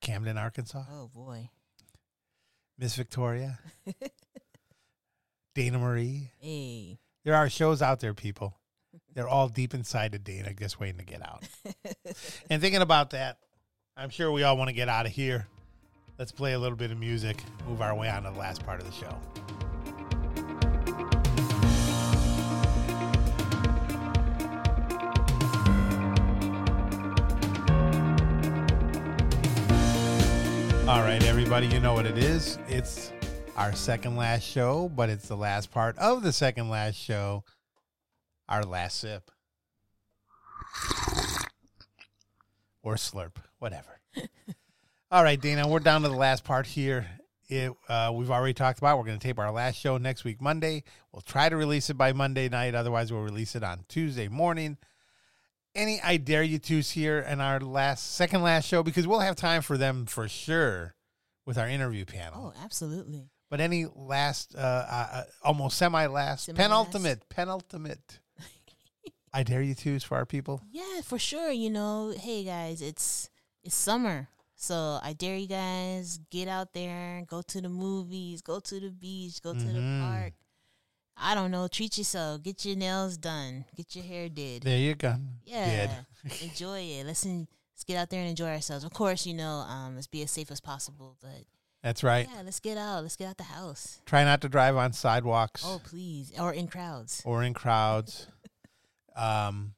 Camden, 0.00 0.38
Arkansas, 0.38 0.84
Oh 0.90 1.08
boy. 1.14 1.50
Miss 2.78 2.96
Victoria, 2.96 3.58
Dana 5.54 5.78
Marie. 5.78 6.32
Hey. 6.40 6.98
There 7.24 7.34
are 7.34 7.48
shows 7.48 7.80
out 7.80 8.00
there, 8.00 8.14
people. 8.14 8.58
They're 9.14 9.28
all 9.28 9.48
deep 9.48 9.74
inside 9.74 10.14
of 10.14 10.24
Dana, 10.24 10.52
just 10.52 10.80
waiting 10.80 10.98
to 10.98 11.04
get 11.04 11.22
out. 11.22 11.44
and 12.50 12.60
thinking 12.60 12.82
about 12.82 13.10
that, 13.10 13.38
I'm 13.96 14.10
sure 14.10 14.30
we 14.32 14.42
all 14.42 14.56
want 14.56 14.68
to 14.68 14.74
get 14.74 14.88
out 14.88 15.06
of 15.06 15.12
here. 15.12 15.46
Let's 16.18 16.32
play 16.32 16.52
a 16.52 16.58
little 16.58 16.76
bit 16.76 16.90
of 16.90 16.98
music, 16.98 17.42
move 17.68 17.80
our 17.80 17.94
way 17.94 18.08
on 18.08 18.24
to 18.24 18.30
the 18.30 18.38
last 18.38 18.64
part 18.64 18.80
of 18.80 18.86
the 18.86 18.92
show. 18.92 19.16
All 30.86 31.00
right, 31.00 31.24
everybody, 31.24 31.66
you 31.66 31.80
know 31.80 31.94
what 31.94 32.04
it 32.04 32.18
is. 32.18 32.58
It's 32.68 33.10
our 33.56 33.72
second 33.74 34.16
last 34.16 34.42
show, 34.42 34.90
but 34.94 35.08
it's 35.08 35.26
the 35.26 35.36
last 35.36 35.70
part 35.70 35.96
of 35.96 36.22
the 36.22 36.30
second 36.30 36.68
last 36.68 36.96
show. 36.96 37.42
Our 38.50 38.64
last 38.64 39.00
sip. 39.00 39.30
Or 42.82 42.96
slurp, 42.96 43.36
whatever. 43.60 43.98
All 45.10 45.24
right, 45.24 45.40
Dana, 45.40 45.66
we're 45.66 45.78
down 45.78 46.02
to 46.02 46.10
the 46.10 46.16
last 46.16 46.44
part 46.44 46.66
here. 46.66 47.06
It, 47.48 47.72
uh, 47.88 48.12
we've 48.14 48.30
already 48.30 48.52
talked 48.52 48.76
about 48.78 48.98
we're 48.98 49.04
going 49.04 49.18
to 49.18 49.26
tape 49.26 49.38
our 49.38 49.50
last 49.50 49.76
show 49.76 49.96
next 49.96 50.22
week, 50.24 50.42
Monday. 50.42 50.84
We'll 51.12 51.22
try 51.22 51.48
to 51.48 51.56
release 51.56 51.88
it 51.88 51.94
by 51.96 52.12
Monday 52.12 52.50
night. 52.50 52.74
Otherwise, 52.74 53.10
we'll 53.10 53.22
release 53.22 53.56
it 53.56 53.64
on 53.64 53.86
Tuesday 53.88 54.28
morning. 54.28 54.76
Any 55.74 56.00
I 56.02 56.18
dare 56.18 56.42
you 56.42 56.58
twos 56.58 56.90
here 56.90 57.18
in 57.18 57.40
our 57.40 57.58
last 57.60 58.14
second 58.14 58.42
last 58.42 58.66
show 58.68 58.82
because 58.82 59.06
we'll 59.06 59.20
have 59.20 59.34
time 59.36 59.60
for 59.62 59.76
them 59.76 60.06
for 60.06 60.28
sure 60.28 60.94
with 61.46 61.58
our 61.58 61.68
interview 61.68 62.04
panel. 62.04 62.52
Oh, 62.56 62.62
absolutely. 62.64 63.28
But 63.50 63.60
any 63.60 63.86
last, 63.94 64.54
uh, 64.56 64.58
uh, 64.58 65.22
almost 65.42 65.76
semi 65.76 66.06
last, 66.06 66.52
penultimate, 66.54 67.28
penultimate. 67.28 68.20
I 69.32 69.42
dare 69.42 69.62
you 69.62 69.74
twos 69.74 70.04
for 70.04 70.16
our 70.16 70.24
people. 70.26 70.62
Yeah, 70.70 71.00
for 71.02 71.18
sure. 71.18 71.50
You 71.50 71.70
know, 71.70 72.14
hey 72.16 72.44
guys, 72.44 72.80
it's 72.80 73.28
it's 73.64 73.74
summer. 73.74 74.28
So 74.54 75.00
I 75.02 75.12
dare 75.12 75.36
you 75.36 75.48
guys 75.48 76.20
get 76.30 76.46
out 76.46 76.72
there, 76.72 77.24
go 77.26 77.42
to 77.42 77.60
the 77.60 77.68
movies, 77.68 78.42
go 78.42 78.60
to 78.60 78.80
the 78.80 78.90
beach, 78.90 79.42
go 79.42 79.52
to 79.52 79.58
the 79.58 79.78
Mhm. 79.80 80.00
park. 80.00 80.32
I 81.16 81.34
don't 81.34 81.50
know, 81.50 81.68
treat 81.68 81.96
yourself, 81.98 82.42
get 82.42 82.64
your 82.64 82.76
nails 82.76 83.16
done, 83.16 83.64
get 83.76 83.94
your 83.94 84.04
hair 84.04 84.28
did. 84.28 84.62
There 84.62 84.78
you 84.78 84.94
go. 84.94 85.14
Yeah. 85.44 85.88
Enjoy 86.42 86.80
it. 86.80 87.06
Let's 87.06 87.24
en- 87.24 87.46
let's 87.74 87.84
get 87.84 87.96
out 87.96 88.10
there 88.10 88.20
and 88.20 88.28
enjoy 88.30 88.48
ourselves. 88.48 88.84
Of 88.84 88.92
course, 88.92 89.24
you 89.26 89.34
know, 89.34 89.64
um, 89.68 89.94
let's 89.94 90.06
be 90.08 90.22
as 90.22 90.30
safe 90.30 90.50
as 90.50 90.60
possible, 90.60 91.16
but 91.22 91.44
That's 91.82 92.02
right. 92.02 92.28
yeah, 92.34 92.42
let's 92.44 92.60
get 92.60 92.76
out. 92.78 93.02
Let's 93.02 93.16
get 93.16 93.28
out 93.28 93.36
the 93.36 93.44
house. 93.44 94.00
Try 94.06 94.24
not 94.24 94.40
to 94.40 94.48
drive 94.48 94.76
on 94.76 94.92
sidewalks 94.92 95.62
Oh, 95.64 95.80
please, 95.84 96.32
or 96.38 96.52
in 96.52 96.66
crowds. 96.66 97.22
or 97.24 97.42
in 97.42 97.54
crowds. 97.54 98.26
um, 99.16 99.74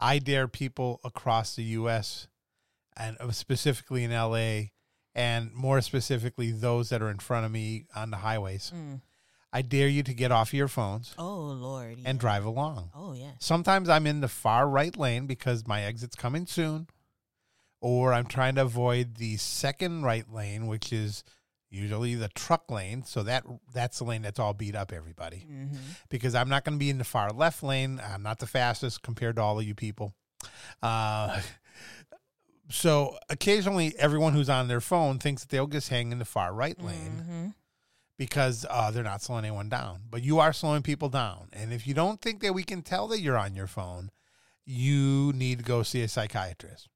I 0.00 0.18
dare 0.18 0.48
people 0.48 1.00
across 1.04 1.54
the 1.56 1.62
U.S. 1.64 2.26
and 2.96 3.16
uh, 3.20 3.30
specifically 3.30 4.04
in 4.04 4.12
L.A. 4.12 4.72
and 5.14 5.52
more 5.54 5.80
specifically 5.82 6.50
those 6.52 6.88
that 6.90 7.02
are 7.02 7.10
in 7.10 7.18
front 7.18 7.46
of 7.46 7.52
me 7.52 7.86
on 7.94 8.10
the 8.10 8.18
highways. 8.18 8.72
Mm. 8.74 9.00
I 9.52 9.62
dare 9.62 9.88
you 9.88 10.02
to 10.02 10.12
get 10.14 10.30
off 10.30 10.52
your 10.52 10.68
phones 10.68 11.14
Oh 11.18 11.36
Lord. 11.36 11.98
and 12.04 12.18
drive 12.20 12.44
along. 12.44 12.90
Oh 12.94 13.12
yeah. 13.14 13.32
Sometimes 13.38 13.88
I'm 13.88 14.06
in 14.06 14.20
the 14.20 14.28
far 14.28 14.68
right 14.68 14.96
lane 14.96 15.26
because 15.26 15.66
my 15.66 15.82
exit's 15.82 16.16
coming 16.16 16.46
soon, 16.46 16.86
or 17.80 18.12
I'm 18.12 18.26
trying 18.26 18.56
to 18.56 18.62
avoid 18.62 19.14
the 19.16 19.36
second 19.38 20.02
right 20.02 20.30
lane, 20.30 20.66
which 20.66 20.92
is 20.92 21.24
usually 21.70 22.14
the 22.14 22.28
truck 22.28 22.70
lane. 22.70 23.04
So 23.04 23.22
that 23.22 23.44
that's 23.72 23.98
the 23.98 24.04
lane 24.04 24.22
that's 24.22 24.38
all 24.38 24.52
beat 24.54 24.74
up, 24.74 24.92
everybody. 24.92 25.38
hmm 25.48 25.76
Because 26.10 26.34
I'm 26.34 26.48
not 26.50 26.64
going 26.64 26.74
to 26.76 26.78
be 26.78 26.90
in 26.90 26.98
the 26.98 27.04
far 27.04 27.30
left 27.30 27.62
lane. 27.62 28.00
I'm 28.04 28.22
not 28.22 28.38
the 28.40 28.46
fastest 28.46 29.02
compared 29.02 29.36
to 29.36 29.42
all 29.42 29.58
of 29.58 29.64
you 29.64 29.74
people. 29.74 30.14
Uh, 30.82 31.40
so 32.70 33.16
occasionally, 33.30 33.94
everyone 33.98 34.34
who's 34.34 34.50
on 34.50 34.68
their 34.68 34.80
phone 34.80 35.18
thinks 35.18 35.42
that 35.42 35.48
they'll 35.50 35.66
just 35.66 35.88
hang 35.88 36.12
in 36.12 36.18
the 36.18 36.24
far 36.24 36.52
right 36.52 36.80
lane 36.82 37.22
hmm 37.26 37.46
because 38.18 38.66
uh, 38.68 38.90
they're 38.90 39.04
not 39.04 39.22
slowing 39.22 39.44
anyone 39.44 39.68
down. 39.68 40.00
But 40.10 40.22
you 40.22 40.40
are 40.40 40.52
slowing 40.52 40.82
people 40.82 41.08
down. 41.08 41.48
And 41.52 41.72
if 41.72 41.86
you 41.86 41.94
don't 41.94 42.20
think 42.20 42.42
that 42.42 42.52
we 42.52 42.64
can 42.64 42.82
tell 42.82 43.06
that 43.08 43.20
you're 43.20 43.38
on 43.38 43.54
your 43.54 43.68
phone, 43.68 44.10
you 44.66 45.32
need 45.34 45.58
to 45.58 45.64
go 45.64 45.82
see 45.82 46.02
a 46.02 46.08
psychiatrist. 46.08 46.88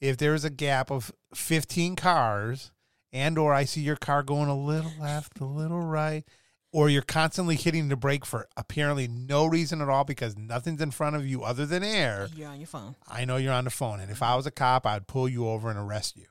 If 0.00 0.16
there's 0.16 0.44
a 0.44 0.50
gap 0.50 0.90
of 0.90 1.12
15 1.34 1.96
cars 1.96 2.70
and 3.12 3.36
or 3.36 3.52
I 3.52 3.64
see 3.64 3.80
your 3.80 3.96
car 3.96 4.22
going 4.22 4.48
a 4.48 4.56
little 4.58 4.92
left, 5.00 5.40
a 5.40 5.44
little 5.44 5.80
right, 5.80 6.24
or 6.72 6.88
you're 6.88 7.02
constantly 7.02 7.54
hitting 7.56 7.88
the 7.88 7.96
brake 7.96 8.24
for 8.26 8.48
apparently 8.56 9.06
no 9.06 9.46
reason 9.46 9.80
at 9.80 9.88
all 9.88 10.04
because 10.04 10.36
nothing's 10.36 10.80
in 10.80 10.90
front 10.90 11.14
of 11.14 11.26
you 11.26 11.42
other 11.44 11.66
than 11.66 11.84
air, 11.84 12.28
You're 12.34 12.48
on 12.48 12.60
your 12.60 12.66
phone. 12.66 12.96
I 13.08 13.24
know 13.24 13.36
you're 13.36 13.52
on 13.52 13.64
the 13.64 13.70
phone. 13.70 14.00
And 14.00 14.10
if 14.10 14.22
I 14.22 14.34
was 14.34 14.46
a 14.46 14.50
cop, 14.50 14.86
I'd 14.86 15.06
pull 15.06 15.28
you 15.28 15.48
over 15.48 15.70
and 15.70 15.78
arrest 15.78 16.16
you. 16.16 16.26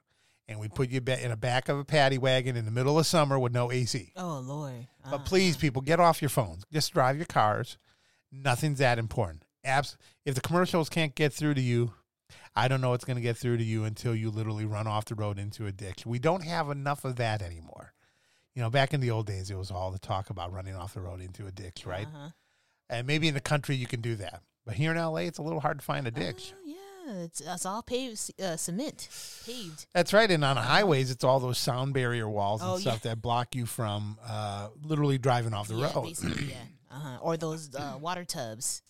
And 0.53 0.61
we'd 0.61 0.75
put 0.75 0.91
you 0.91 1.01
in 1.05 1.29
the 1.31 1.35
back 1.35 1.67
of 1.67 1.79
a 1.79 1.83
paddy 1.83 2.19
wagon 2.19 2.55
in 2.55 2.65
the 2.65 2.71
middle 2.71 2.99
of 2.99 3.07
summer 3.07 3.39
with 3.39 3.51
no 3.51 3.71
AC. 3.71 4.13
Oh 4.15 4.37
Lord. 4.45 4.87
But 5.03 5.15
Uh, 5.15 5.23
please, 5.23 5.57
people, 5.57 5.81
get 5.81 5.99
off 5.99 6.21
your 6.21 6.29
phones. 6.29 6.63
Just 6.71 6.93
drive 6.93 7.17
your 7.17 7.25
cars. 7.25 7.79
Nothing's 8.31 8.77
that 8.77 8.99
important. 8.99 9.45
Abs- 9.63 9.97
if 10.25 10.35
the 10.35 10.41
commercials 10.41 10.89
can't 10.89 11.15
get 11.15 11.33
through 11.33 11.55
to 11.55 11.61
you, 11.61 11.93
I 12.55 12.67
don't 12.67 12.81
know 12.81 12.91
what's 12.91 13.03
going 13.03 13.15
to 13.15 13.21
get 13.21 13.35
through 13.35 13.57
to 13.57 13.63
you 13.63 13.83
until 13.83 14.13
you 14.13 14.29
literally 14.29 14.65
run 14.65 14.85
off 14.85 15.05
the 15.05 15.15
road 15.15 15.39
into 15.39 15.65
a 15.65 15.71
ditch. 15.71 16.05
We 16.05 16.19
don't 16.19 16.43
have 16.43 16.69
enough 16.69 17.03
of 17.03 17.15
that 17.15 17.41
anymore. 17.41 17.93
You 18.53 18.61
know, 18.61 18.69
back 18.69 18.93
in 18.93 18.99
the 18.99 19.09
old 19.09 19.25
days, 19.25 19.49
it 19.49 19.57
was 19.57 19.71
all 19.71 19.89
the 19.89 19.97
talk 19.97 20.29
about 20.29 20.53
running 20.53 20.75
off 20.75 20.93
the 20.93 21.01
road 21.01 21.19
into 21.19 21.47
a 21.47 21.51
ditch, 21.51 21.83
right? 21.87 22.05
uh-huh. 22.05 22.29
And 22.91 23.07
maybe 23.07 23.27
in 23.27 23.33
the 23.33 23.41
country 23.41 23.75
you 23.75 23.87
can 23.87 24.01
do 24.01 24.13
that, 24.17 24.43
but 24.67 24.75
here 24.75 24.91
in 24.91 24.97
LA, 24.97 25.21
it's 25.21 25.39
a 25.39 25.41
little 25.41 25.61
hard 25.61 25.79
to 25.79 25.83
find 25.85 26.05
a 26.05 26.11
ditch. 26.11 26.53
Yeah, 26.62 26.62
it's, 27.07 27.41
it's 27.41 27.65
all 27.65 27.81
paved 27.81 28.31
uh, 28.41 28.55
cement, 28.57 29.07
paved. 29.45 29.85
That's 29.93 30.13
right. 30.13 30.29
And 30.29 30.43
on 30.43 30.57
highways, 30.57 31.11
it's 31.11 31.23
all 31.23 31.39
those 31.39 31.57
sound 31.57 31.93
barrier 31.93 32.27
walls 32.29 32.61
and 32.61 32.71
Oh, 32.71 32.77
stuff 32.77 33.01
that 33.01 33.21
block 33.21 33.55
you 33.55 33.65
from 33.65 34.17
uh, 34.27 34.69
literally 34.83 35.17
driving 35.17 35.53
off 35.53 35.67
the 35.67 35.75
yeah, 35.75 35.91
road. 35.93 36.03
basically, 36.05 36.45
yeah. 36.51 36.55
Uh-huh. 36.93 37.17
Or 37.21 37.37
those 37.37 37.73
uh, 37.73 37.97
water 37.99 38.23
tubs. 38.23 38.83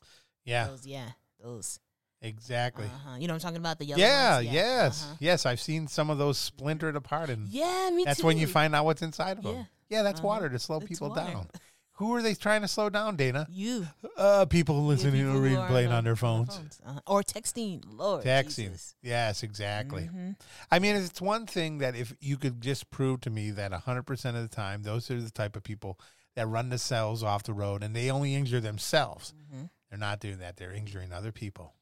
Yeah, 0.44 0.68
Those, 0.68 0.86
yeah, 0.86 1.08
those. 1.42 1.80
exactly. 2.22 2.84
Uh-huh. 2.86 3.16
You 3.18 3.28
know 3.28 3.34
what 3.34 3.44
I'm 3.46 3.48
talking 3.48 3.58
about? 3.62 3.80
The 3.80 3.86
yellow 3.86 4.02
Yeah, 4.02 4.36
ones? 4.36 4.48
yes, 4.52 5.04
uh-huh. 5.06 5.16
yes. 5.22 5.46
I've 5.46 5.62
seen 5.62 5.88
some 5.88 6.10
of 6.10 6.18
those 6.18 6.38
splintered 6.38 6.98
apart, 6.98 7.30
and 7.30 7.48
Yeah, 7.48 7.90
me 7.94 8.04
that's 8.04 8.20
too. 8.20 8.28
when 8.28 8.38
you 8.38 8.48
find 8.48 8.76
out 8.76 8.84
what's 8.84 9.02
inside 9.02 9.38
of 9.38 9.44
them. 9.46 9.56
Yeah. 9.56 9.64
Yeah, 9.90 10.04
that's 10.04 10.20
Uh-huh. 10.20 10.28
water 10.28 10.50
to 10.50 10.60
slow 10.60 10.80
It's 10.80 10.88
people 10.90 11.10
water. 11.10 11.22
down. 11.32 11.48
Who 12.04 12.14
are 12.16 12.22
they 12.22 12.34
trying 12.34 12.64
to 12.64 12.68
slow 12.68 12.90
down, 12.90 13.16
Dana? 13.16 13.48
You. 13.50 13.88
Uh, 14.18 14.46
people 14.46 14.84
listening 14.84 15.14
people 15.14 15.42
to 15.42 15.50
who 15.50 15.58
are 15.58 15.68
playing 15.70 15.88
on- 15.88 16.00
on 16.00 16.04
their 16.04 16.18
phones. 16.18 16.60
Uh-huh. 16.86 17.00
Or 17.08 17.24
texting. 17.24 17.82
Lord. 17.88 18.26
Texting. 18.26 18.72
Jesus. 18.72 18.96
Yes, 19.02 19.42
exactly. 19.42 20.10
Mhm. 20.14 20.36
I 20.70 20.80
mean, 20.80 20.98
it's 20.98 21.22
one 21.22 21.46
thing 21.48 21.78
that 21.78 21.96
if 21.96 22.14
you 22.20 22.36
could 22.36 22.60
just 22.62 22.92
prove 22.92 23.22
to 23.22 23.30
me 23.30 23.52
that 23.52 23.72
100% 23.72 24.36
of 24.36 24.42
the 24.42 24.54
time, 24.54 24.84
those 24.84 25.10
are 25.10 25.22
the 25.22 25.32
type 25.32 25.56
of 25.56 25.64
people 25.64 25.98
that 26.36 26.46
run 26.48 26.68
themselves 26.68 27.24
off 27.24 27.44
the 27.44 27.54
road 27.54 27.82
and 27.84 27.96
they 27.96 28.12
only 28.12 28.36
injure 28.36 28.60
themselves. 28.60 29.34
Mhm. 29.54 29.70
They're 29.90 29.98
not 29.98 30.20
doing 30.20 30.40
that. 30.40 30.58
They're 30.58 30.74
injuring 30.74 31.14
other 31.14 31.32
people. 31.32 31.74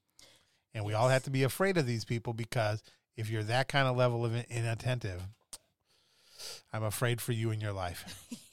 And 0.73 0.85
we 0.85 0.93
all 0.93 1.09
have 1.09 1.23
to 1.23 1.31
be 1.31 1.41
afraid 1.41 1.77
of 1.77 1.87
these 1.87 2.05
people 2.05 2.33
because 2.33 2.83
if 3.17 3.27
you're 3.27 3.43
that 3.45 3.67
kind 3.67 3.87
of 3.87 3.97
level 3.97 4.23
of 4.23 4.35
inattentive, 4.35 5.23
I'm 6.71 6.83
afraid 6.83 7.21
for 7.21 7.31
you 7.31 7.49
in 7.49 7.59
your 7.59 7.73
life. 7.73 8.05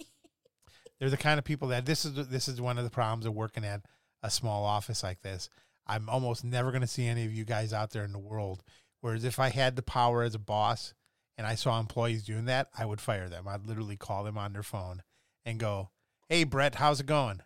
They're 0.99 1.11
the 1.11 1.17
kind 1.17 1.39
of 1.39 1.45
people 1.45 1.69
that 1.69 1.87
this 1.87 2.05
is 2.05 2.29
this 2.29 2.49
is 2.49 2.61
one 2.61 2.79
of 2.79 2.85
the 2.85 2.91
problems 2.91 3.27
of 3.27 3.35
working 3.35 3.65
at 3.65 3.83
a 4.23 4.31
small 4.31 4.65
office 4.65 5.03
like 5.03 5.23
this. 5.23 5.49
I'm 5.87 6.09
almost 6.09 6.45
never 6.45 6.71
going 6.71 6.83
to 6.83 6.87
see 6.87 7.07
any 7.07 7.25
of 7.25 7.33
you 7.33 7.45
guys 7.45 7.73
out 7.73 7.91
there 7.91 8.05
in 8.05 8.13
the 8.13 8.19
world. 8.19 8.63
Whereas 9.01 9.25
if 9.25 9.39
I 9.39 9.49
had 9.49 9.77
the 9.77 9.83
power 9.83 10.23
as 10.23 10.35
a 10.35 10.41
boss 10.41 10.93
and 11.37 11.47
I 11.47 11.55
saw 11.55 11.79
employees 11.79 12.25
doing 12.25 12.47
that, 12.47 12.69
I 12.77 12.85
would 12.85 13.01
fire 13.01 13.29
them. 13.29 13.47
I'd 13.49 13.67
literally 13.67 13.97
call 13.97 14.25
them 14.25 14.37
on 14.37 14.53
their 14.53 14.63
phone 14.65 15.03
and 15.45 15.59
go, 15.59 15.91
"Hey, 16.29 16.45
Brett, 16.45 16.75
how's 16.75 17.01
it 17.01 17.07
going? 17.07 17.41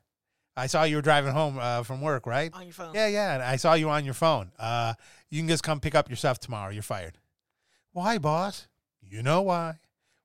I 0.57 0.67
saw 0.67 0.85
you 0.85 0.97
were 0.97 1.03
driving 1.03 1.33
home 1.33 1.59
uh, 1.59 1.83
from 1.83 2.01
work, 2.01 2.27
right? 2.27 2.53
On 2.53 2.65
your 2.65 2.73
phone. 2.73 2.95
Yeah, 2.95 3.07
yeah. 3.07 3.35
and 3.35 3.43
I 3.43 3.57
saw 3.57 3.75
you 3.75 3.88
on 3.88 4.05
your 4.05 4.15
phone. 4.15 4.53
Uh, 4.59 4.95
you 5.31 5.41
can 5.41 5.49
just 5.49 5.62
come 5.62 5.81
pick 5.81 5.95
up 5.95 6.09
your 6.09 6.17
stuff 6.17 6.38
tomorrow. 6.41 6.71
You're 6.71 6.83
fired. 6.83 7.17
Why, 7.93 8.19
boss? 8.19 8.69
You 9.01 9.23
know 9.23 9.43
why. 9.43 9.79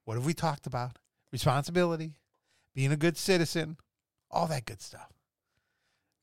What 0.04 0.14
have 0.14 0.26
we 0.26 0.34
talked 0.34 0.66
about? 0.66 0.98
Responsibility, 1.32 2.14
being 2.78 2.92
a 2.92 2.96
good 2.96 3.16
citizen, 3.16 3.76
all 4.30 4.46
that 4.46 4.64
good 4.64 4.80
stuff. 4.80 5.08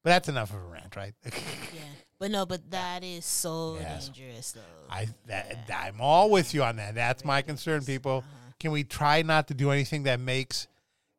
But 0.05 0.11
that's 0.11 0.29
enough 0.29 0.51
of 0.51 0.61
a 0.61 0.65
rant, 0.67 0.95
right? 0.95 1.13
Yeah. 1.25 1.81
But 2.17 2.31
no, 2.31 2.45
but 2.45 2.71
that 2.71 3.03
is 3.03 3.25
so 3.25 3.75
Yes. 3.77 4.07
dangerous, 4.07 4.53
though. 4.53 4.61
I 4.89 5.09
that, 5.25 5.65
Yeah. 5.67 5.77
I'm 5.81 5.99
all 5.99 6.29
with 6.29 6.53
you 6.53 6.63
on 6.63 6.77
that. 6.77 6.95
That's 6.95 7.25
my 7.25 7.41
concern, 7.41 7.83
people. 7.83 8.19
Uh-huh. 8.19 8.51
Can 8.57 8.71
we 8.71 8.85
try 8.85 9.21
not 9.21 9.49
to 9.49 9.53
do 9.53 9.69
anything 9.69 10.03
that 10.03 10.21
makes 10.21 10.67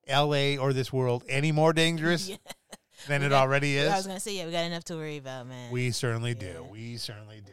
L.A. 0.07 0.57
or 0.57 0.73
this 0.73 0.91
world 0.91 1.23
any 1.29 1.53
more 1.53 1.75
dangerous 1.75 2.29
Yeah. 2.31 2.37
than 3.09 3.21
We 3.21 3.27
it 3.27 3.29
got- 3.31 3.43
already 3.43 3.77
is? 3.77 3.91
I 3.93 3.97
was 3.99 4.07
gonna 4.07 4.21
say, 4.21 4.39
yeah, 4.39 4.47
we 4.47 4.53
got 4.53 4.65
enough 4.65 4.85
to 4.85 4.95
worry 4.97 5.19
about, 5.19 5.47
man. 5.49 5.71
We 5.71 5.91
certainly 5.91 6.35
do. 6.35 6.67
We 6.73 6.97
certainly 6.97 7.43
do. 7.45 7.53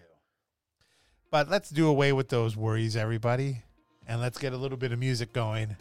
But 1.31 1.49
let's 1.49 1.69
do 1.69 1.87
away 1.89 2.13
with 2.13 2.29
those 2.29 2.55
worries, 2.55 2.95
everybody, 2.95 3.63
and 4.07 4.21
let's 4.21 4.37
get 4.37 4.53
a 4.53 4.57
little 4.57 4.77
bit 4.77 4.93
of 4.93 4.99
music 4.99 5.33
going 5.33 5.75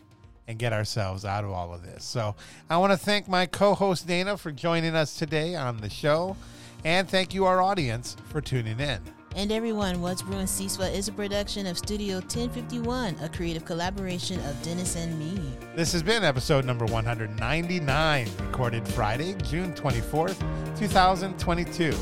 and 0.52 0.58
get 0.58 0.72
ourselves 0.72 1.24
out 1.24 1.44
of 1.44 1.50
all 1.50 1.74
of 1.74 1.82
this. 1.82 2.04
So 2.04 2.36
I 2.70 2.76
want 2.76 2.92
to 2.92 2.98
thank 2.98 3.26
my 3.26 3.46
co 3.46 3.74
host 3.74 4.06
Dana 4.06 4.36
for 4.36 4.52
joining 4.52 4.94
us 4.94 5.16
today 5.16 5.56
on 5.56 5.78
the 5.78 5.90
show, 5.90 6.36
and 6.84 7.08
thank 7.08 7.34
you, 7.34 7.46
our 7.46 7.60
audience, 7.60 8.16
for 8.28 8.40
tuning 8.40 8.78
in. 8.78 9.00
And 9.34 9.50
everyone, 9.50 10.02
What's 10.02 10.20
Brewing 10.20 10.44
CISFA 10.44 10.94
is 10.94 11.08
a 11.08 11.12
production 11.12 11.66
of 11.66 11.78
Studio 11.78 12.16
1051, 12.16 13.16
a 13.22 13.30
creative 13.30 13.64
collaboration 13.64 14.38
of 14.40 14.62
Dennis 14.62 14.94
and 14.94 15.18
me. 15.18 15.40
This 15.74 15.90
has 15.92 16.02
been 16.02 16.22
episode 16.22 16.66
number 16.66 16.84
199, 16.84 18.28
recorded 18.46 18.86
Friday, 18.86 19.34
June 19.42 19.72
24th, 19.72 20.38
2022. 20.78 21.92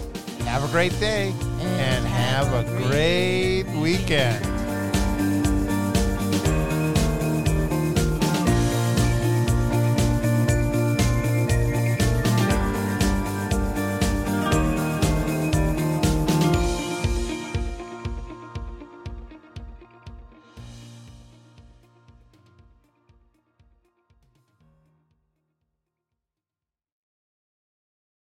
Have 0.42 0.68
a 0.68 0.72
great 0.72 0.98
day 0.98 1.32
and 1.60 2.04
have 2.04 2.52
a 2.52 2.88
great 2.88 3.64
weekend. 3.80 4.59